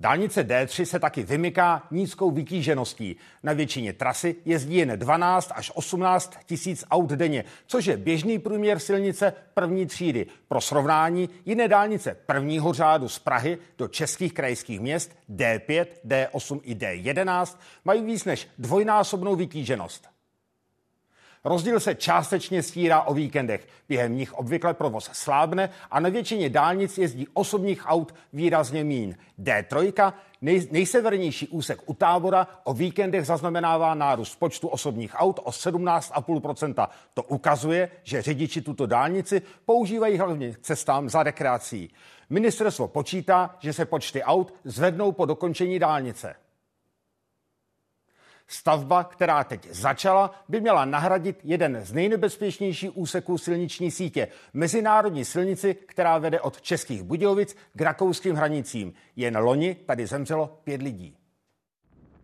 [0.02, 3.16] Dálnice D3 se taky vymyká nízkou vytížeností.
[3.42, 8.78] Na většině trasy jezdí jen 12 až 18 tisíc aut denně, což je běžný průměr
[8.78, 10.26] silnice první třídy.
[10.48, 16.74] Pro srovnání jiné dálnice prvního řádu z Prahy do českých krajských měst D5, D8 i
[16.74, 20.11] D11 mají víc než dvojnásobnou vytíženost.
[21.44, 23.68] Rozdíl se částečně stírá o víkendech.
[23.88, 29.14] Během nich obvykle provoz slábne a na většině dálnic jezdí osobních aut výrazně míň.
[29.42, 36.88] D3, nej, nejsevernější úsek u tábora, o víkendech zaznamenává nárůst počtu osobních aut o 17,5%.
[37.14, 41.94] To ukazuje, že řidiči tuto dálnici používají hlavně cestám za rekreací.
[42.30, 46.34] Ministerstvo počítá, že se počty aut zvednou po dokončení dálnice.
[48.52, 55.74] Stavba, která teď začala, by měla nahradit jeden z nejnebezpečnějších úseků silniční sítě, mezinárodní silnici,
[55.74, 58.92] která vede od Českých Budějovic k rakouským hranicím.
[59.16, 61.21] Jen loni tady zemřelo pět lidí.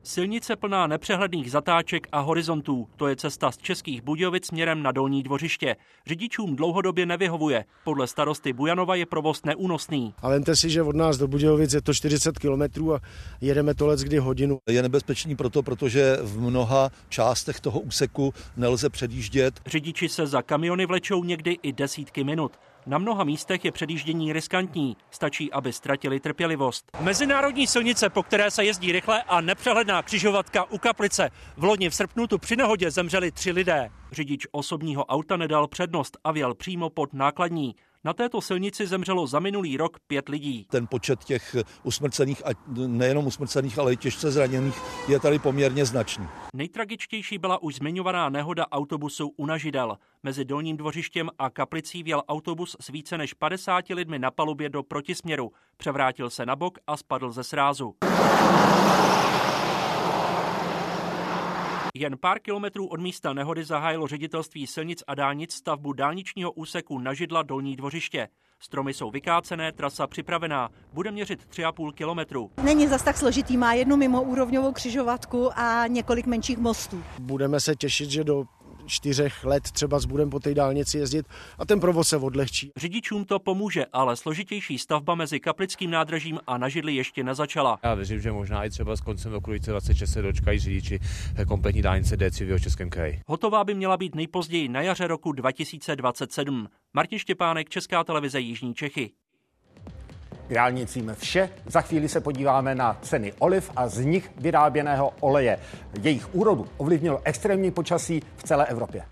[0.09, 2.89] Silnice plná nepřehledných zatáček a horizontů.
[2.97, 5.77] To je cesta z Českých Budějovic směrem na Dolní dvořiště.
[6.07, 7.65] Řidičům dlouhodobě nevyhovuje.
[7.85, 10.15] Podle starosty Bujanova je provoz neúnosný.
[10.23, 13.01] Ale vemte si, že od nás do Budějovic je to 40 kilometrů a
[13.41, 14.59] jedeme to let kdy hodinu.
[14.69, 19.61] Je nebezpečný proto, protože v mnoha částech toho úseku nelze předjíždět.
[19.67, 22.53] Řidiči se za kamiony vlečou někdy i desítky minut.
[22.89, 26.91] Na mnoha místech je předjíždění riskantní, stačí, aby ztratili trpělivost.
[27.01, 31.31] Mezinárodní silnice, po které se jezdí rychle a nepřehledná křižovatka u Kaplice.
[31.57, 33.91] V loni v srpnu tu při nehodě zemřeli tři lidé.
[34.13, 37.75] Řidič osobního auta nedal přednost a vjel přímo pod nákladní.
[38.05, 40.67] Na této silnici zemřelo za minulý rok pět lidí.
[40.71, 42.51] Ten počet těch usmrcených, a
[42.87, 46.29] nejenom usmrcených, ale i těžce zraněných, je tady poměrně značný.
[46.55, 49.99] Nejtragičtější byla už zmiňovaná nehoda autobusu u Nažidel.
[50.23, 54.83] Mezi Dolním dvořištěm a Kaplicí vjel autobus s více než 50 lidmi na palubě do
[54.83, 55.53] protisměru.
[55.77, 57.95] Převrátil se na bok a spadl ze srázu.
[61.99, 67.15] Jen pár kilometrů od místa nehody zahájilo ředitelství silnic a dálnic stavbu dálničního úseku na
[67.15, 68.29] židla Dolní dvořiště.
[68.61, 72.51] Stromy jsou vykácené, trasa připravená, bude měřit 3,5 kilometru.
[72.63, 77.05] Není zas tak složitý, má jednu mimoúrovňovou křižovatku a několik menších mostů.
[77.19, 78.45] Budeme se těšit, že do
[78.89, 81.27] čtyřech let třeba budeme po té dálnici jezdit
[81.59, 82.71] a ten provoz se odlehčí.
[82.77, 87.79] Řidičům to pomůže, ale složitější stavba mezi Kaplickým nádražím a na židli ještě nezačala.
[87.83, 91.01] Já věřím, že možná i třeba s koncem roku 2026 se dočkají řidiči
[91.49, 93.21] kompletní dálnice D3 v Českém kraji.
[93.27, 96.69] Hotová by měla být nejpozději na jaře roku 2027.
[96.95, 99.11] Martin Štěpánek, Česká televize Jižní Čechy.
[100.49, 100.51] K
[101.15, 101.51] vše.
[101.67, 105.59] Za chvíli se podíváme na ceny oliv a z nich vyráběného oleje.
[106.03, 109.03] Jejich úrodu ovlivnilo extrémní počasí v celé Evropě.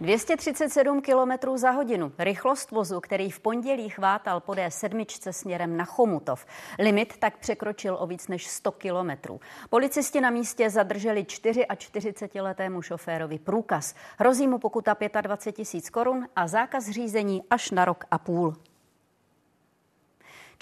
[0.00, 2.12] 237 km za hodinu.
[2.18, 6.46] Rychlost vozu, který v pondělí chvátal po D7 směrem na Chomutov.
[6.78, 9.10] Limit tak překročil o víc než 100 km.
[9.70, 13.94] Policisti na místě zadrželi 44-letému šoférovi průkaz.
[14.18, 18.69] Hrozí mu pokuta 25 tisíc korun a zákaz řízení až na rok a půl.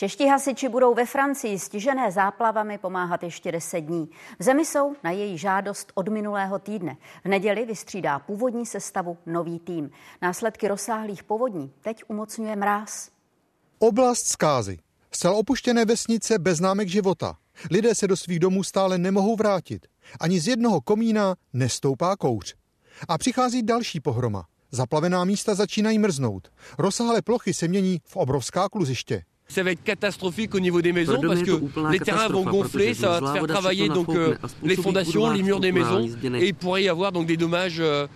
[0.01, 4.09] Čeští hasiči budou ve Francii stižené záplavami pomáhat ještě 10 dní.
[4.39, 6.97] V zemi jsou na její žádost od minulého týdne.
[7.25, 9.91] V neděli vystřídá původní sestavu nový tým.
[10.23, 13.11] Následky rozsáhlých povodní teď umocňuje mráz.
[13.79, 14.79] Oblast zkázy.
[15.13, 17.37] Zcela opuštěné vesnice bez známek života.
[17.71, 19.87] Lidé se do svých domů stále nemohou vrátit.
[20.21, 22.55] Ani z jednoho komína nestoupá kouř.
[23.09, 24.47] A přichází další pohroma.
[24.71, 26.49] Zaplavená místa začínají mrznout.
[26.79, 29.25] Rozsáhlé plochy se mění v obrovská kluziště.
[29.51, 31.53] Ça va être catastrophique au niveau des maisons parce que
[31.91, 35.73] les terrains vont gonfler, ça va faire travailler donc euh, les fondations, les murs des
[35.73, 38.07] maisons et il pourrait y avoir donc des dommages euh,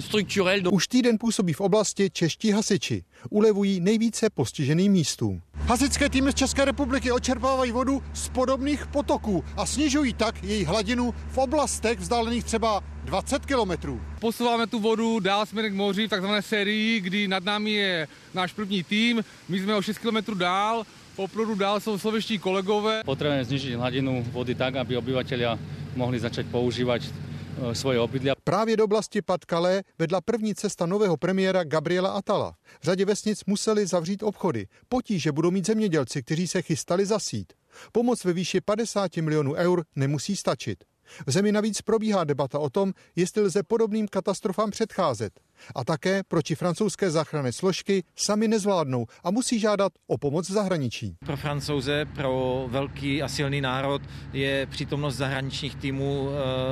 [0.00, 0.60] strukturel.
[0.70, 3.04] Už týden působí v oblasti čeští hasiči.
[3.30, 5.42] Ulevují nejvíce postiženým místům.
[5.66, 11.14] Hasičské týmy z České republiky očerpávají vodu z podobných potoků a snižují tak její hladinu
[11.28, 14.00] v oblastech vzdálených třeba 20 kilometrů.
[14.20, 18.52] Posouváme tu vodu dál směrem k moři v takzvané sérii, kdy nad námi je náš
[18.52, 23.02] první tým, my jsme o 6 kilometrů dál, opravdu dál jsou sloveští kolegové.
[23.04, 25.58] Potrebujeme znižiť hladinu vody tak, aby obyvateľia
[25.96, 27.31] mohli začať používať Eh,
[27.72, 28.34] svoje obydlia.
[28.44, 32.54] Právě do oblasti Patkale vedla první cesta nového premiéra Gabriela Atala.
[32.80, 34.66] V řadě vesnic museli zavřít obchody.
[34.88, 37.52] Potíže budou mít zemědělci, kteří se chystali zasít.
[37.92, 40.84] Pomoc ve výši 50 milionů eur nemusí stačit.
[41.26, 45.40] V zemi navíc probíhá debata o tom, jestli lze podobným katastrofám předcházet.
[45.74, 51.16] A také proti francouzské záchranné složky sami nezvládnou a musí žádat o pomoc v zahraničí.
[51.26, 54.02] Pro francouze, pro velký a silný národ
[54.32, 56.28] je přítomnost zahraničních týmů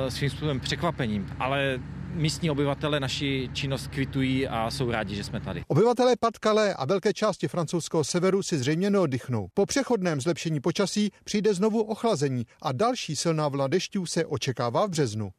[0.07, 1.79] e, svým způsobem překvapením, ale
[2.13, 5.63] místní obyvatele naši činnost kvitují a jsou rádi, že jsme tady.
[5.67, 9.47] Obyvatelé Patkale a velké části francouzského severu si zřejmě neoddychnou.
[9.53, 14.89] Po přechodném zlepšení počasí přijde znovu ochlazení a další silná vlna dešťů se očekává v
[14.89, 15.29] březnu.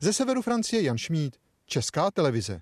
[0.00, 2.60] Ze severu Francie Jan Šmíd, Česká televize.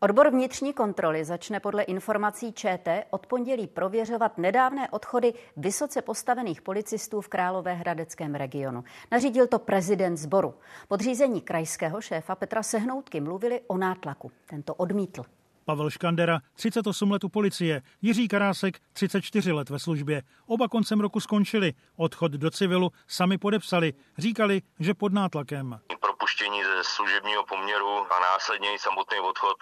[0.00, 7.20] Odbor vnitřní kontroly začne podle informací ČT od pondělí prověřovat nedávné odchody vysoce postavených policistů
[7.20, 8.84] v Královéhradeckém regionu.
[9.12, 10.54] Nařídil to prezident sboru.
[10.88, 14.30] Podřízení krajského šéfa Petra Sehnoutky mluvili o nátlaku.
[14.46, 15.22] Tento odmítl.
[15.66, 20.22] Pavel Škandera, 38 let u policie, Jiří Karásek, 34 let ve službě.
[20.46, 25.80] Oba koncem roku skončili, odchod do civilu sami podepsali, říkali, že pod nátlakem.
[26.00, 29.56] Propuštění ze služebního poměru a následně i samotný odchod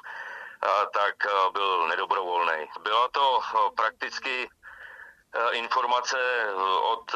[0.94, 1.14] tak
[1.52, 2.64] byl nedobrovolný.
[2.82, 3.40] Byla to
[3.76, 4.48] prakticky
[5.52, 6.16] informace
[6.92, 7.14] od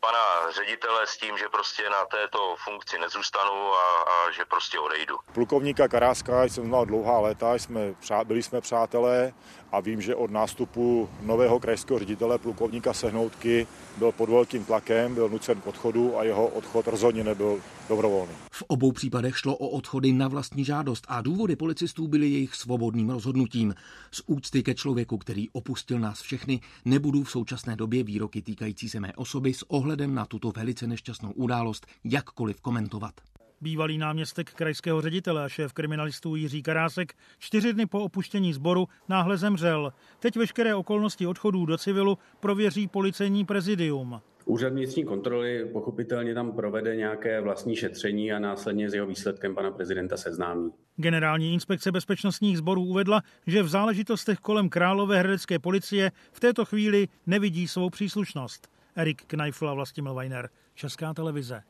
[0.00, 5.16] pana ředitele s tím, že prostě na této funkci nezůstanu a, a že prostě odejdu.
[5.32, 7.80] Plukovníka Karáska jsem znal dlouhá léta, jsme,
[8.24, 9.32] byli jsme přátelé
[9.72, 13.66] a vím, že od nástupu nového krajského ředitele plukovníka Sehnoutky
[13.98, 18.32] byl pod velkým tlakem, byl nucen k odchodu a jeho odchod rozhodně nebyl dobrovolný.
[18.52, 23.10] V obou případech šlo o odchody na vlastní žádost a důvody policistů byly jejich svobodným
[23.10, 23.74] rozhodnutím.
[24.10, 29.00] Z úcty ke člověku, který opustil nás všechny, nebudu v současné době výroky týkající se
[29.00, 33.14] mé osoby s ohledem na tuto velice nešťastnou událost jakkoliv komentovat.
[33.62, 39.36] Bývalý náměstek krajského ředitele a šéf kriminalistů Jiří Karásek čtyři dny po opuštění sboru náhle
[39.36, 39.92] zemřel.
[40.18, 44.20] Teď veškeré okolnosti odchodů do civilu prověří policejní prezidium.
[44.44, 49.70] Úřad vnitřní kontroly pochopitelně tam provede nějaké vlastní šetření a následně s jeho výsledkem pana
[49.70, 50.70] prezidenta seznámí.
[50.96, 57.08] Generální inspekce bezpečnostních sborů uvedla, že v záležitostech kolem Králové hradecké policie v této chvíli
[57.26, 58.68] nevidí svou příslušnost.
[58.96, 61.62] Erik Kneifl a Vlastimil Weiner, Česká televize.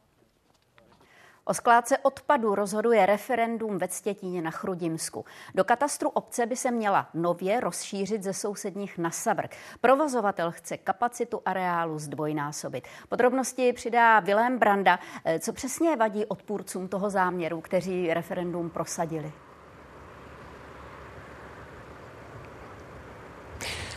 [1.44, 5.24] O skládce odpadu rozhoduje referendum ve Ctětíně na Chrudimsku.
[5.54, 9.56] Do katastru obce by se měla nově rozšířit ze sousedních na Savrk.
[9.80, 12.88] Provozovatel chce kapacitu areálu zdvojnásobit.
[13.08, 14.98] Podrobnosti přidá Vilém Branda.
[15.38, 19.32] Co přesně vadí odpůrcům toho záměru, kteří referendum prosadili?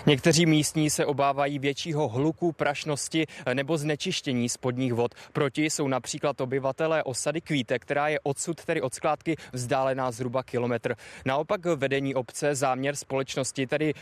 [0.06, 5.16] Někteří místní se obávají většího hluku, prašnosti nebo znečištění spodních vod.
[5.34, 10.96] Proti jsou například obyvatelé osady Kvíte, která je odsud, tedy od skládky, vzdálená zhruba kilometr.
[11.26, 13.96] Naopak vedení obce záměr společnosti tedy e,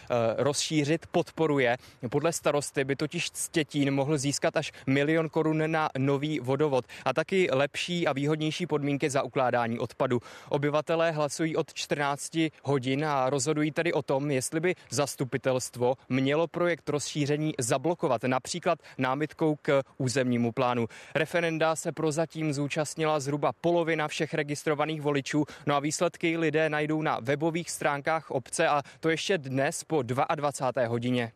[0.43, 1.77] rozšířit podporuje.
[2.09, 7.47] Podle starosty by totiž Stětín mohl získat až milion korun na nový vodovod a taky
[7.51, 10.21] lepší a výhodnější podmínky za ukládání odpadu.
[10.49, 16.89] Obyvatelé hlasují od 14 hodin a rozhodují tedy o tom, jestli by zastupitelstvo mělo projekt
[16.89, 20.87] rozšíření zablokovat, například námitkou k územnímu plánu.
[21.15, 27.19] Referenda se prozatím zúčastnila zhruba polovina všech registrovaných voličů, no a výsledky lidé najdou na
[27.21, 30.87] webových stránkách obce a to ještě dnes po 22.
[30.87, 31.31] hodině.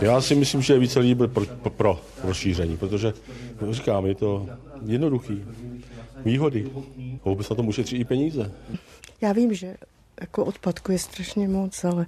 [0.00, 3.12] Já si myslím, že je více lidí pro, pro, pro rozšíření, protože
[3.70, 4.48] říkám, je to
[4.86, 5.44] jednoduchý.
[6.24, 6.70] Výhody.
[7.24, 8.52] Vůbec na to ušetří i peníze.
[9.20, 9.74] Já vím, že
[10.20, 12.06] jako odpadku je strašně moc, ale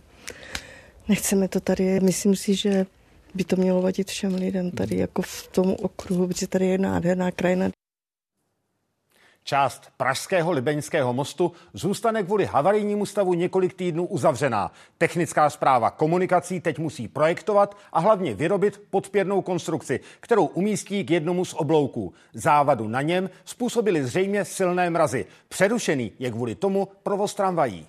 [1.09, 2.01] nechceme to tady.
[2.01, 2.87] Myslím si, že
[3.35, 7.31] by to mělo vadit všem lidem tady jako v tom okruhu, protože tady je nádherná
[7.31, 7.71] krajina.
[9.47, 14.73] Část pražského Libeňského mostu zůstane kvůli havarijnímu stavu několik týdnů uzavřená.
[14.99, 21.45] Technická zpráva komunikací teď musí projektovat a hlavně vyrobit podpěrnou konstrukci, kterou umístí k jednomu
[21.45, 22.15] z oblouků.
[22.33, 25.27] Závadu na něm způsobili zřejmě silné mrazy.
[25.49, 27.87] Přerušený je kvůli tomu provoz tramvají.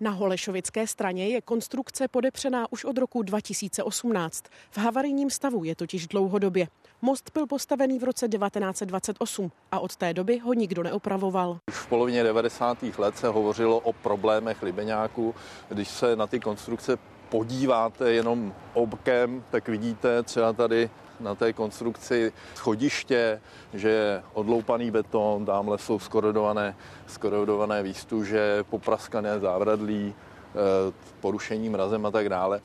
[0.00, 4.44] Na Holešovické straně je konstrukce podepřená už od roku 2018.
[4.70, 6.68] V havarijním stavu je totiž dlouhodobě.
[7.02, 11.58] Most byl postavený v roce 1928 a od té doby ho nikdo neopravoval.
[11.68, 12.84] Už v polovině 90.
[12.98, 15.34] let se hovořilo o problémech Libeňáků.
[15.68, 20.90] Když se na ty konstrukce podíváte jenom okem, tak vidíte třeba tady
[21.24, 23.40] na té konstrukci schodiště,
[23.74, 32.10] že je odloupaný beton, tamhle jsou skorodované, skorodované výstuže, popraskané závradlí, eh, porušení mrazem a
[32.10, 32.63] tak dále.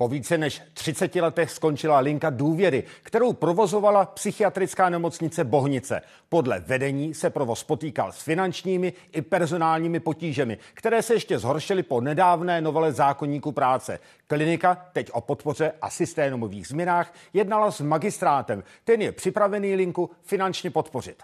[0.00, 6.02] Po více než 30 letech skončila linka důvěry, kterou provozovala psychiatrická nemocnice Bohnice.
[6.28, 12.00] Podle vedení se provoz potýkal s finančními i personálními potížemi, které se ještě zhoršily po
[12.00, 13.98] nedávné novele zákonníku práce.
[14.26, 18.62] Klinika teď o podpoře a systémových změnách jednala s magistrátem.
[18.84, 21.22] Ten je připravený linku finančně podpořit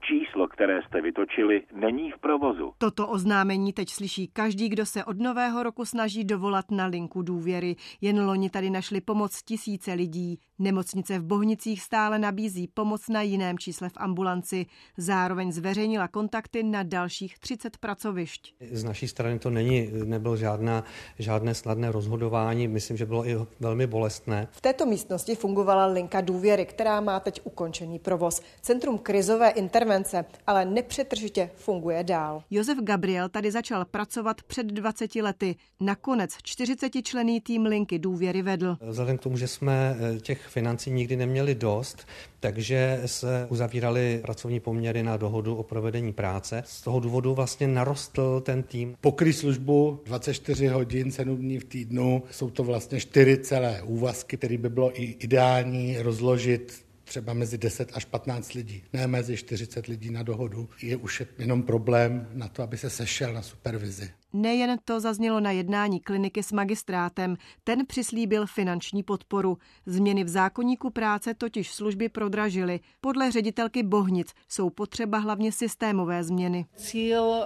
[0.00, 2.72] číslo, které jste vytočili, není v provozu.
[2.78, 7.76] Toto oznámení teď slyší každý, kdo se od nového roku snaží dovolat na linku důvěry.
[8.00, 10.38] Jen loni tady našli pomoc tisíce lidí.
[10.60, 14.66] Nemocnice v Bohnicích stále nabízí pomoc na jiném čísle v ambulanci.
[14.96, 18.54] Zároveň zveřejnila kontakty na dalších 30 pracovišť.
[18.72, 20.84] Z naší strany to není, nebylo žádná,
[21.18, 22.68] žádné snadné rozhodování.
[22.68, 24.48] Myslím, že bylo i velmi bolestné.
[24.50, 28.42] V této místnosti fungovala linka důvěry, která má teď ukončený provoz.
[28.60, 32.42] Centrum krizové intervence ale nepřetržitě funguje dál.
[32.50, 35.56] Josef Gabriel tady začal pracovat před 20 lety.
[35.80, 38.76] Nakonec 40 člený tým linky důvěry vedl.
[38.80, 42.06] Vzhledem k tomu, že jsme eh, těch financí nikdy neměli dost,
[42.40, 46.62] takže se uzavíraly pracovní poměry na dohodu o provedení práce.
[46.66, 48.96] Z toho důvodu vlastně narostl ten tým.
[49.00, 52.22] Pokry službu 24 hodin, 7 dní v týdnu.
[52.30, 57.90] Jsou to vlastně čtyři celé úvazky, které by bylo i ideální rozložit třeba mezi 10
[57.94, 62.62] až 15 lidí, ne mezi 40 lidí na dohodu, je už jenom problém na to,
[62.62, 64.10] aby se sešel na supervizi.
[64.32, 69.58] Nejen to zaznělo na jednání kliniky s magistrátem, ten přislíbil finanční podporu.
[69.86, 72.80] Změny v zákonníku práce totiž služby prodražily.
[73.00, 76.66] Podle ředitelky Bohnic jsou potřeba hlavně systémové změny.
[76.76, 77.44] Cíl uh,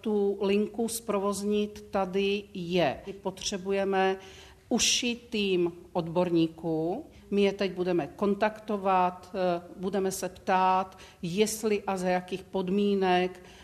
[0.00, 3.00] tu linku zprovoznit tady je.
[3.22, 4.16] Potřebujeme
[4.68, 12.08] uši tým odborníků, my je teď budeme kontaktovat, eh, budeme se ptát, jestli a za
[12.08, 13.59] jakých podmínek eh,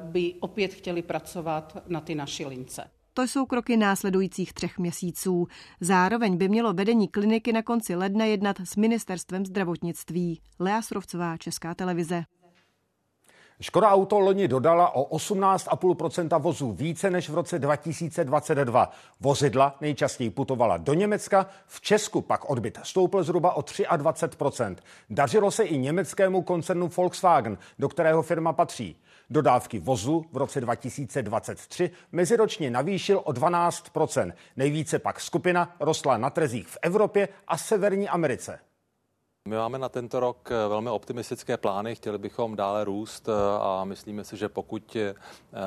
[0.00, 2.90] by opět chtěli pracovat na ty naší lince.
[3.14, 5.46] To jsou kroky následujících třech měsíců.
[5.80, 10.40] Zároveň by mělo vedení kliniky na konci ledna jednat s ministerstvem zdravotnictví.
[10.60, 12.24] Lea Srovcová, Česká televize.
[13.60, 18.90] Škoda Auto loni dodala o 18,5% vozů více než v roce 2022.
[19.20, 24.76] Vozidla nejčastěji putovala do Německa, v Česku pak odbyt stoupl zhruba o 23%.
[25.10, 28.96] Dařilo se i německému koncernu Volkswagen, do kterého firma patří.
[29.30, 36.68] Dodávky vozu v roce 2023 meziročně navýšil o 12% Nejvíce pak skupina rostla na trzích
[36.68, 38.58] v Evropě a Severní Americe.
[39.48, 43.84] My máme na tento rok eh, velmi optimistické plány, chtěli bychom dále růst eh, a
[43.84, 45.14] myslíme si, že pokud eh,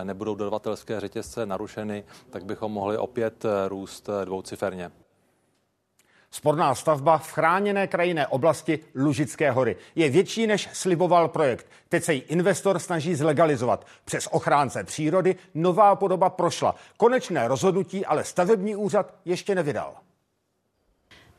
[0.04, 4.92] nebudou dodavatelské řetězce narušeny, tak bychom mohli opět růst dvouciferně.
[6.34, 11.68] Sporná stavba v chráněné krajinné oblasti Lužické hory je větší, než sliboval projekt.
[11.90, 13.86] Teď se jí investor snaží zlegalizovat.
[14.06, 16.76] Přes ochránce přírody nová podoba prošla.
[16.98, 19.94] Konečné rozhodnutí ale stavební úřad ještě nevydal.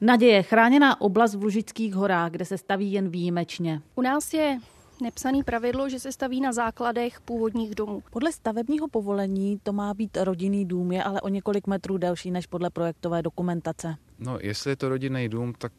[0.00, 3.80] Naděje, chráněná oblast v Lužických horách, kde se staví jen výjimečně.
[3.94, 4.58] U nás je
[5.00, 8.02] nepsaný pravidlo, že se staví na základech původních domů.
[8.10, 12.46] Podle stavebního povolení to má být rodinný dům, je ale o několik metrů delší než
[12.46, 13.96] podle projektové dokumentace.
[14.18, 15.72] No, jestli je to rodinný dům, tak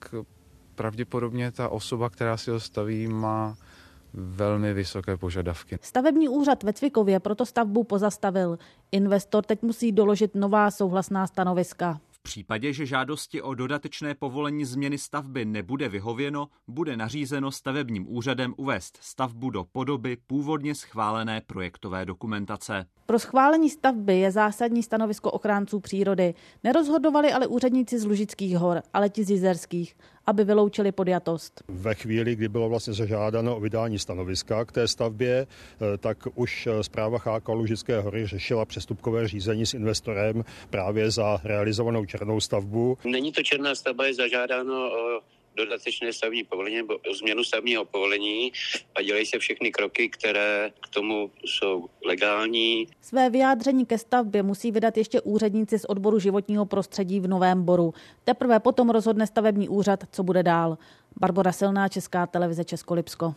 [0.76, 3.55] pravděpodobně ta osoba, která si ho staví, má
[4.14, 5.80] velmi vysoké požadavky.
[5.82, 8.57] Stavební úřad ve Cvikově proto stavbu pozastavil.
[8.91, 15.45] Investor teď musí doložit nová souhlasná stanoviska případě, že žádosti o dodatečné povolení změny stavby
[15.45, 22.86] nebude vyhověno, bude nařízeno stavebním úřadem uvést stavbu do podoby původně schválené projektové dokumentace.
[23.06, 26.34] Pro schválení stavby je zásadní stanovisko ochránců přírody.
[26.64, 29.95] Nerozhodovali ale úředníci z Lužických hor, ale ti z Jizerských,
[30.26, 31.64] aby vyloučili podjatost.
[31.68, 36.68] Ve chvíli, kdy bylo vlastně zažádáno o vydání stanoviska k té stavbě, eh, tak už
[36.82, 42.97] zpráva cháka Lužické hory řešila přestupkové řízení s investorem právě za realizovanou černou stavbu.
[43.06, 45.20] Není to černá stavba, je zažádáno o
[45.56, 48.51] dodatečné stavní povolení nebo změnu stavního povolení
[48.95, 52.88] a dělají se všechny kroky, které k tomu jsou legální.
[53.01, 57.93] Své vyjádření ke stavbě musí vydat ještě úředníci z odboru životního prostředí v Novém Boru.
[58.24, 60.78] Teprve potom rozhodne stavební úřad, co bude dál.
[61.20, 63.36] Barbara Silná, Česká televize Českolipsko.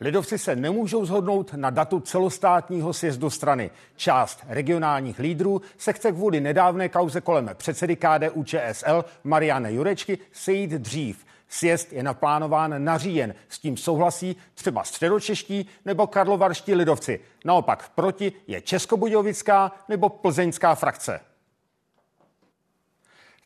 [0.00, 3.70] Lidovci se nemůžou zhodnout na datu celostátního sjezdu strany.
[3.96, 10.70] Část regionálních lídrů se chce kvůli nedávné kauze kolem předsedy KDU ČSL Mariane Jurečky sejít
[10.70, 11.24] dřív.
[11.48, 13.34] Sjezd je naplánován na říjen.
[13.48, 17.20] S tím souhlasí třeba středočeští nebo karlovarští lidovci.
[17.44, 21.20] Naopak proti je Českobudějovická nebo plzeňská frakce.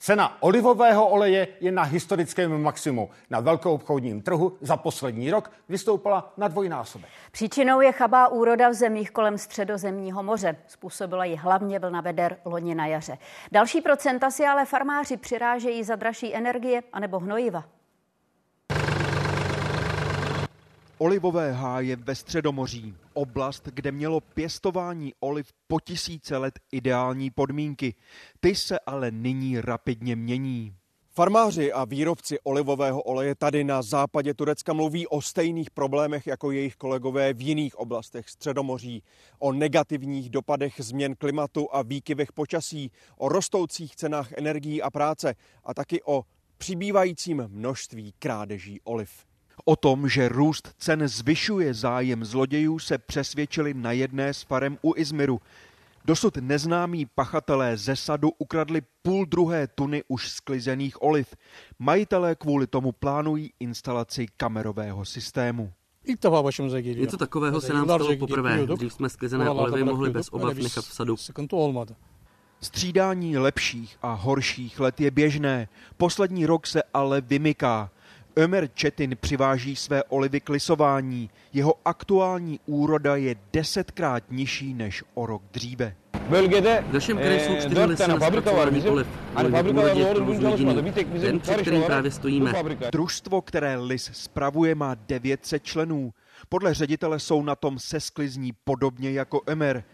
[0.03, 3.11] Cena olivového oleje je na historickém maximu.
[3.30, 7.11] Na velkoobchodním trhu za poslední rok vystoupila na dvojnásobek.
[7.32, 10.57] Příčinou je chabá úroda v zemích kolem středozemního moře.
[10.66, 13.18] Způsobila ji hlavně vlna veder loni na jaře.
[13.53, 17.64] Další procenta si ale farmáři přirážejí za dražší energie anebo hnojiva.
[21.03, 22.94] Olivové háje ve Středomoří.
[23.14, 27.94] Oblast, kde mělo pěstování oliv po tisíce let ideální podmínky.
[28.40, 30.74] Ty se ale nyní rapidně mění.
[31.11, 36.76] Farmáři a výrobci olivového oleje tady na západě Turecka mluví o stejných problémech jako jejich
[36.76, 39.03] kolegové v jiných oblastech Středomoří.
[39.38, 45.34] O negativních dopadech změn klimatu a výkyvech počasí, o rostoucích cenách energií a práce
[45.64, 46.24] a taky o
[46.59, 49.32] přibývajícím množství krádeží oliv.
[49.64, 54.94] O tom, že růst cen zvyšuje zájem zlodějů, se přesvědčili na jedné z farem u
[54.96, 55.40] Izmiru.
[56.04, 61.34] Dosud neznámí pachatelé ze sadu ukradli půl druhé tuny už sklizených oliv.
[61.78, 65.72] Majitelé kvůli tomu plánují instalaci kamerového systému.
[66.84, 68.66] Něco takového se nám stalo poprvé.
[68.66, 71.16] Dřív jsme sklizené olivy mohli bez obav nechat v sadu.
[72.60, 75.68] Střídání lepších a horších let je běžné.
[75.96, 77.90] Poslední rok se ale vymyká.
[78.37, 81.30] Ömer Četin přiváží své olivy k lisování.
[81.53, 85.95] Jeho aktuální úroda je desetkrát nižší než o rok dříve.
[86.28, 89.07] V našem kraji jsou čtyři lesy na zpracování oliv.
[91.20, 92.53] ten, před kterým právě stojíme.
[92.93, 96.12] Družstvo, které lis spravuje, má 900 členů.
[96.49, 99.85] Podle ředitele jsou na tom se sklizní podobně jako Ömer.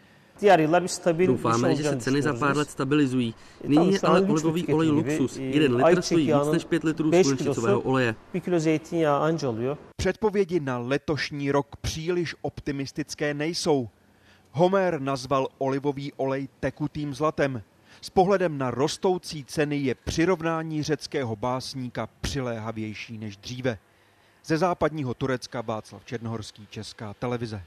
[1.27, 3.35] Doufáme, že se ceny za pár let stabilizují.
[3.65, 5.37] Nyní je ale olivový olej luxus.
[5.37, 8.15] Jeden litr stojí víc než pět litrů slunečnicového oleje.
[9.97, 13.89] Předpovědi na letošní rok příliš optimistické nejsou.
[14.51, 17.63] Homer nazval olivový olej tekutým zlatem.
[18.01, 23.79] S pohledem na rostoucí ceny je přirovnání řeckého básníka přiléhavější než dříve.
[24.45, 27.63] Ze západního Turecka Václav Černohorský, Česká televize.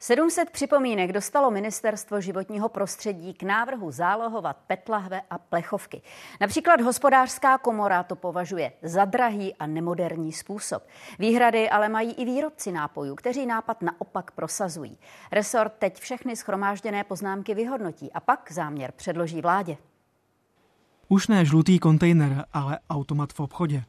[0.00, 6.02] 700 připomínek dostalo Ministerstvo životního prostředí k návrhu zálohovat petlahve a plechovky.
[6.40, 10.82] Například hospodářská komora to považuje za drahý a nemoderní způsob.
[11.18, 14.98] Výhrady ale mají i výrobci nápojů, kteří nápad naopak prosazují.
[15.32, 19.76] Resort teď všechny schromážděné poznámky vyhodnotí a pak záměr předloží vládě.
[21.08, 23.84] Už ne žlutý kontejner, ale automat v obchodě.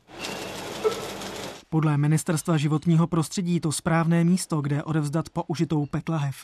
[1.71, 6.35] Podle Ministerstva životního prostředí to správné místo, kde odevzdat použitou petlahev.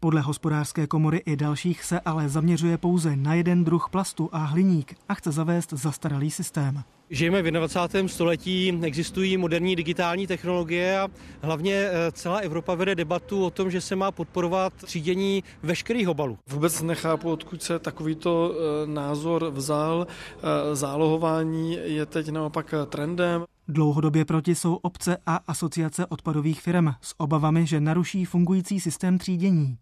[0.00, 4.96] Podle hospodářské komory i dalších se ale zaměřuje pouze na jeden druh plastu a hliník
[5.08, 6.82] a chce zavést zastaralý systém.
[7.10, 8.08] Žijeme v 21.
[8.08, 11.08] století, existují moderní digitální technologie a
[11.42, 16.38] hlavně eh, celá Evropa vede debatu o tom, že se má podporovat třídění veškerých obalů.
[16.48, 20.06] Vůbec nechápu, odkud se takovýto eh, názor vzal.
[20.06, 23.44] Eh, zálohování je teď naopak trendem.
[23.68, 29.78] Dlouhodobě proti jsou obce a asociace odpadových firm s obavami, že naruší fungující systém třídění.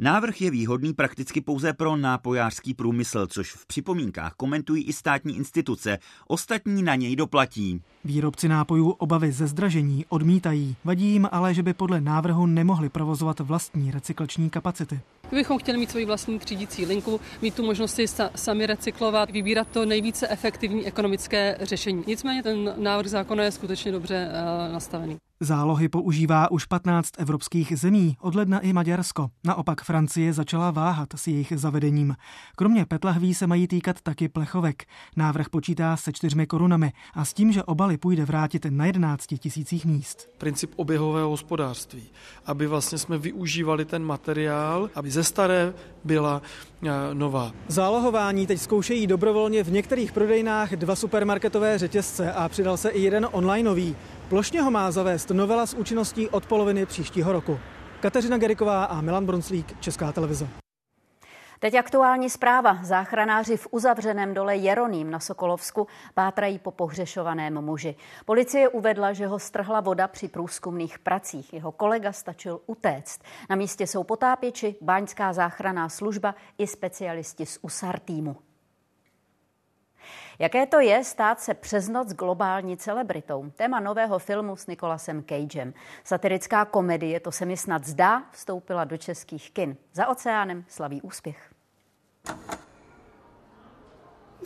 [0.00, 5.98] Návrh je výhodný prakticky pouze pro nápojářský průmysl, což v připomínkách komentují i státní instituce.
[6.26, 7.82] Ostatní na něj doplatí.
[8.04, 10.76] Výrobci nápojů obavy ze zdražení odmítají.
[10.84, 15.00] Vadí jim ale, že by podle návrhu nemohli provozovat vlastní recyklační kapacity.
[15.28, 19.86] Kdybychom chtěli mít svoji vlastní třídící linku, mít tu možnost si sami recyklovat, vybírat to
[19.86, 22.04] nejvíce efektivní ekonomické řešení.
[22.06, 25.18] Nicméně ten návrh zákona je skutečně dobře uh, nastavený.
[25.40, 29.30] Zálohy používá už 15 evropských zemí, od ledna i Maďarsko.
[29.44, 32.16] Naopak Francie začala váhat s jejich zavedením.
[32.56, 34.84] Kromě petlahví se mají týkat taky plechovek.
[35.16, 39.86] Návrh počítá se čtyřmi korunami a s tím, že obaly půjde vrátit na 11 tisících
[39.86, 40.28] míst.
[40.38, 42.02] Princip oběhového hospodářství,
[42.46, 45.74] aby vlastně jsme využívali ten materiál, aby ze staré
[46.04, 46.42] byla
[46.82, 47.52] eh, nová.
[47.68, 53.28] Zálohování teď zkoušejí dobrovolně v některých prodejnách dva supermarketové řetězce a přidal se i jeden
[53.32, 53.96] onlineový.
[54.28, 57.58] Plošně ho má zavést novela s účinností od poloviny příštího roku.
[58.00, 60.48] Kateřina Geriková a Milan Bronslík, Česká televize.
[61.58, 62.78] Teď aktuální zpráva.
[62.82, 67.96] Záchranáři v uzavřeném dole Jeroným na Sokolovsku pátrají po pohřešovaném muži.
[68.24, 71.52] Policie uvedla, že ho strhla voda při průzkumných pracích.
[71.52, 73.20] Jeho kolega stačil utéct.
[73.50, 78.36] Na místě jsou potápěči, báňská záchranná služba i specialisti z USAR týmu.
[80.38, 83.50] Jaké to je stát se přes noc globální celebritou?
[83.56, 85.74] Téma nového filmu s Nikolasem Cagem.
[86.04, 89.76] Satirická komedie, to se mi snad zdá, vstoupila do českých kin.
[89.92, 91.50] Za oceánem slaví úspěch.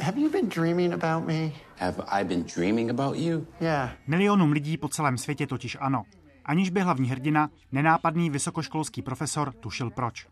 [0.00, 1.50] Have you been dreaming about me?
[1.76, 3.46] Have I been dreaming about you?
[3.60, 3.90] Yeah.
[4.06, 6.02] Milionům lidí po celém světě totiž ano.
[6.44, 10.26] Aniž by hlavní hrdina, nenápadný vysokoškolský profesor, tušil proč.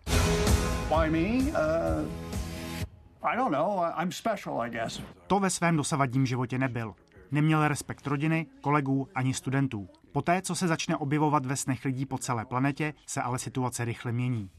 [0.88, 1.50] Why me?
[1.50, 2.29] Uh...
[5.26, 6.94] To ve svém dosavadním životě nebyl.
[7.30, 9.88] Neměl respekt rodiny, kolegů ani studentů.
[10.12, 14.12] Poté, co se začne objevovat ve snech lidí po celé planetě, se ale situace rychle
[14.12, 14.50] mění.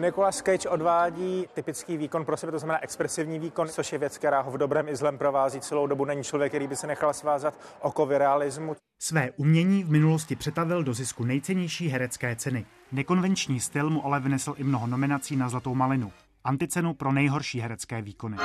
[0.00, 4.40] Nicolas Cage odvádí typický výkon pro sebe, to znamená expresivní výkon, což je věc, která
[4.40, 6.04] ho v dobrém i zlem provází celou dobu.
[6.04, 8.76] Není člověk, který by se nechal svázat okovy realismu.
[9.02, 12.66] Své umění v minulosti přetavil do zisku nejcennější herecké ceny.
[12.92, 16.12] Nekonvenční styl mu ale vynesl i mnoho nominací na Zlatou malinu.
[16.44, 18.36] Anticenu pro nejhorší herecké výkony.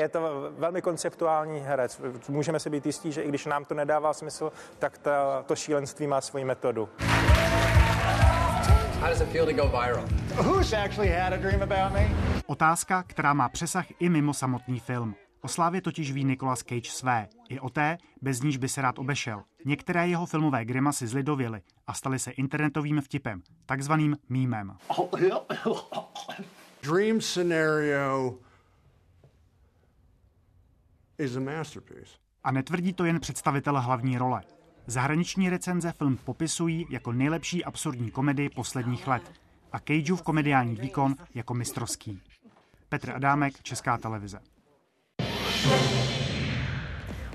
[0.00, 2.00] Je to velmi konceptuální herec.
[2.28, 6.06] Můžeme si být jistí, že i když nám to nedává smysl, tak ta, to šílenství
[6.06, 6.88] má svoji metodu.
[12.46, 15.14] Otázka, která má přesah i mimo samotný film.
[15.42, 18.98] O slávě totiž ví Nicolas Cage své, i o té, bez níž by se rád
[18.98, 19.42] obešel.
[19.64, 24.76] Některé jeho filmové grimasy zlidověly a staly se internetovým vtipem, takzvaným mýmem.
[26.82, 28.38] Dream scenario.
[32.44, 34.42] A netvrdí to jen představitel hlavní role.
[34.86, 39.32] Zahraniční recenze film popisují jako nejlepší absurdní komedii posledních let
[39.72, 42.22] a Cageův komediální výkon jako mistrovský.
[42.88, 44.40] Petr Adámek, Česká televize.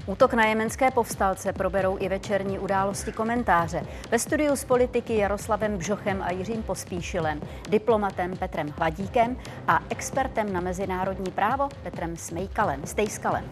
[0.06, 3.86] Útok na jemenské povstalce proberou i večerní události komentáře.
[4.12, 10.62] Ve studiu s politiky Jaroslavem Bžochem a Jiřím Pospíšilem, diplomatem Petrem Hladíkem a expertem na
[10.62, 13.46] mezinárodní právo Petrem Smejkalem, Stejskalem.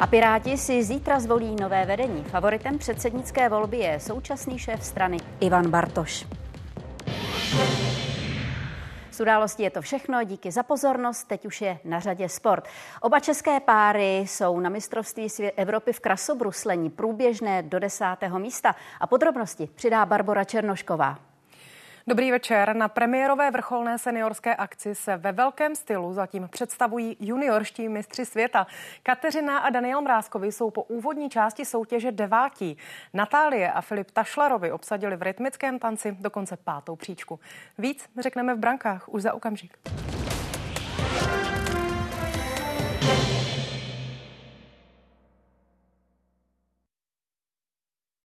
[0.00, 2.24] A Piráti si zítra zvolí nové vedení.
[2.24, 6.26] Favoritem předsednické volby je současný šéf strany Ivan Bartoš.
[9.10, 12.64] Z událostí je to všechno, díky za pozornost, teď už je na řadě sport.
[13.00, 19.68] Oba české páry jsou na mistrovství Evropy v krasobruslení průběžné do desátého místa a podrobnosti
[19.74, 21.18] přidá Barbara Černošková.
[22.08, 22.76] Dobrý večer.
[22.76, 28.66] Na premiérové vrcholné seniorské akci se ve velkém stylu zatím představují juniorští mistři světa.
[29.02, 32.76] Kateřina a Daniel Mrázkovi jsou po úvodní části soutěže devátí.
[33.14, 37.40] Natálie a Filip Tašlarovi obsadili v rytmickém tanci dokonce pátou příčku.
[37.78, 39.78] Víc řekneme v brankách už za okamžik.